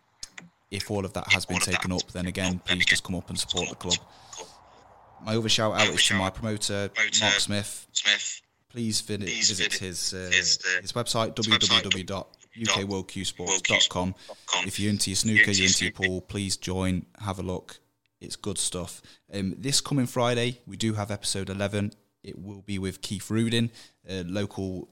[0.69, 2.67] if all of that has been all of that taken up, then again, taken up,
[2.67, 3.97] then please just come up and support the club.
[5.25, 7.87] My other shout out is to my promoter, promoter, Mark Smith.
[7.91, 8.41] Smith.
[8.69, 14.15] Please vi- Please visit visit his uh, his, uh, his website, www.ukworldqsports.com.
[14.65, 17.79] If you're into your snooker, you're into your pool, please join, have a look.
[18.19, 19.01] It's good stuff.
[19.33, 21.93] Um, this coming Friday, we do have episode 11.
[22.23, 23.69] It will be with Keith Rudin,
[24.07, 24.89] a local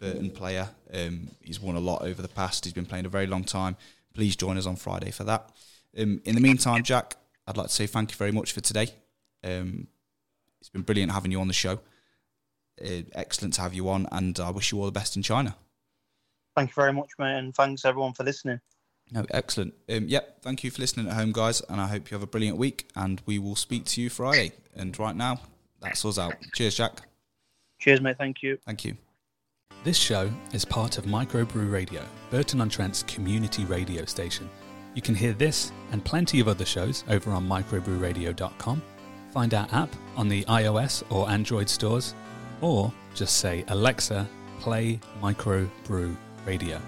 [0.00, 0.68] Burton player.
[0.92, 2.64] Um, he's won a lot over the past.
[2.64, 3.76] He's been playing a very long time.
[4.12, 5.50] Please join us on Friday for that.
[5.96, 7.16] Um, in the meantime, Jack,
[7.46, 8.88] I'd like to say thank you very much for today.
[9.44, 9.88] Um,
[10.60, 11.80] it's been brilliant having you on the show.
[12.82, 15.56] Uh, excellent to have you on, and I wish you all the best in China.
[16.56, 18.60] Thank you very much, mate, and thanks everyone for listening.
[19.12, 19.74] No, excellent.
[19.88, 22.26] Um, yep, thank you for listening at home, guys, and I hope you have a
[22.26, 22.88] brilliant week.
[22.96, 24.52] And we will speak to you Friday.
[24.74, 25.40] And right now,
[25.80, 26.34] that's us out.
[26.54, 27.02] Cheers, Jack.
[27.78, 28.16] Cheers, mate.
[28.16, 28.58] Thank you.
[28.64, 28.96] Thank you.
[29.84, 34.48] This show is part of Microbrew Radio, Burton on Trent's community radio station.
[34.94, 38.82] You can hear this and plenty of other shows over on microbrewradio.com.
[39.34, 42.14] Find our app on the iOS or Android stores,
[42.60, 44.28] or just say, Alexa,
[44.60, 46.16] play Microbrew
[46.46, 46.80] Radio.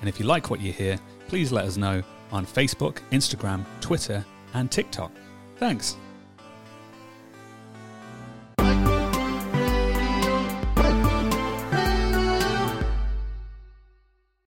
[0.00, 0.96] And if you like what you hear,
[1.26, 4.24] please let us know on Facebook, Instagram, Twitter,
[4.54, 5.10] and TikTok.
[5.56, 5.96] Thanks.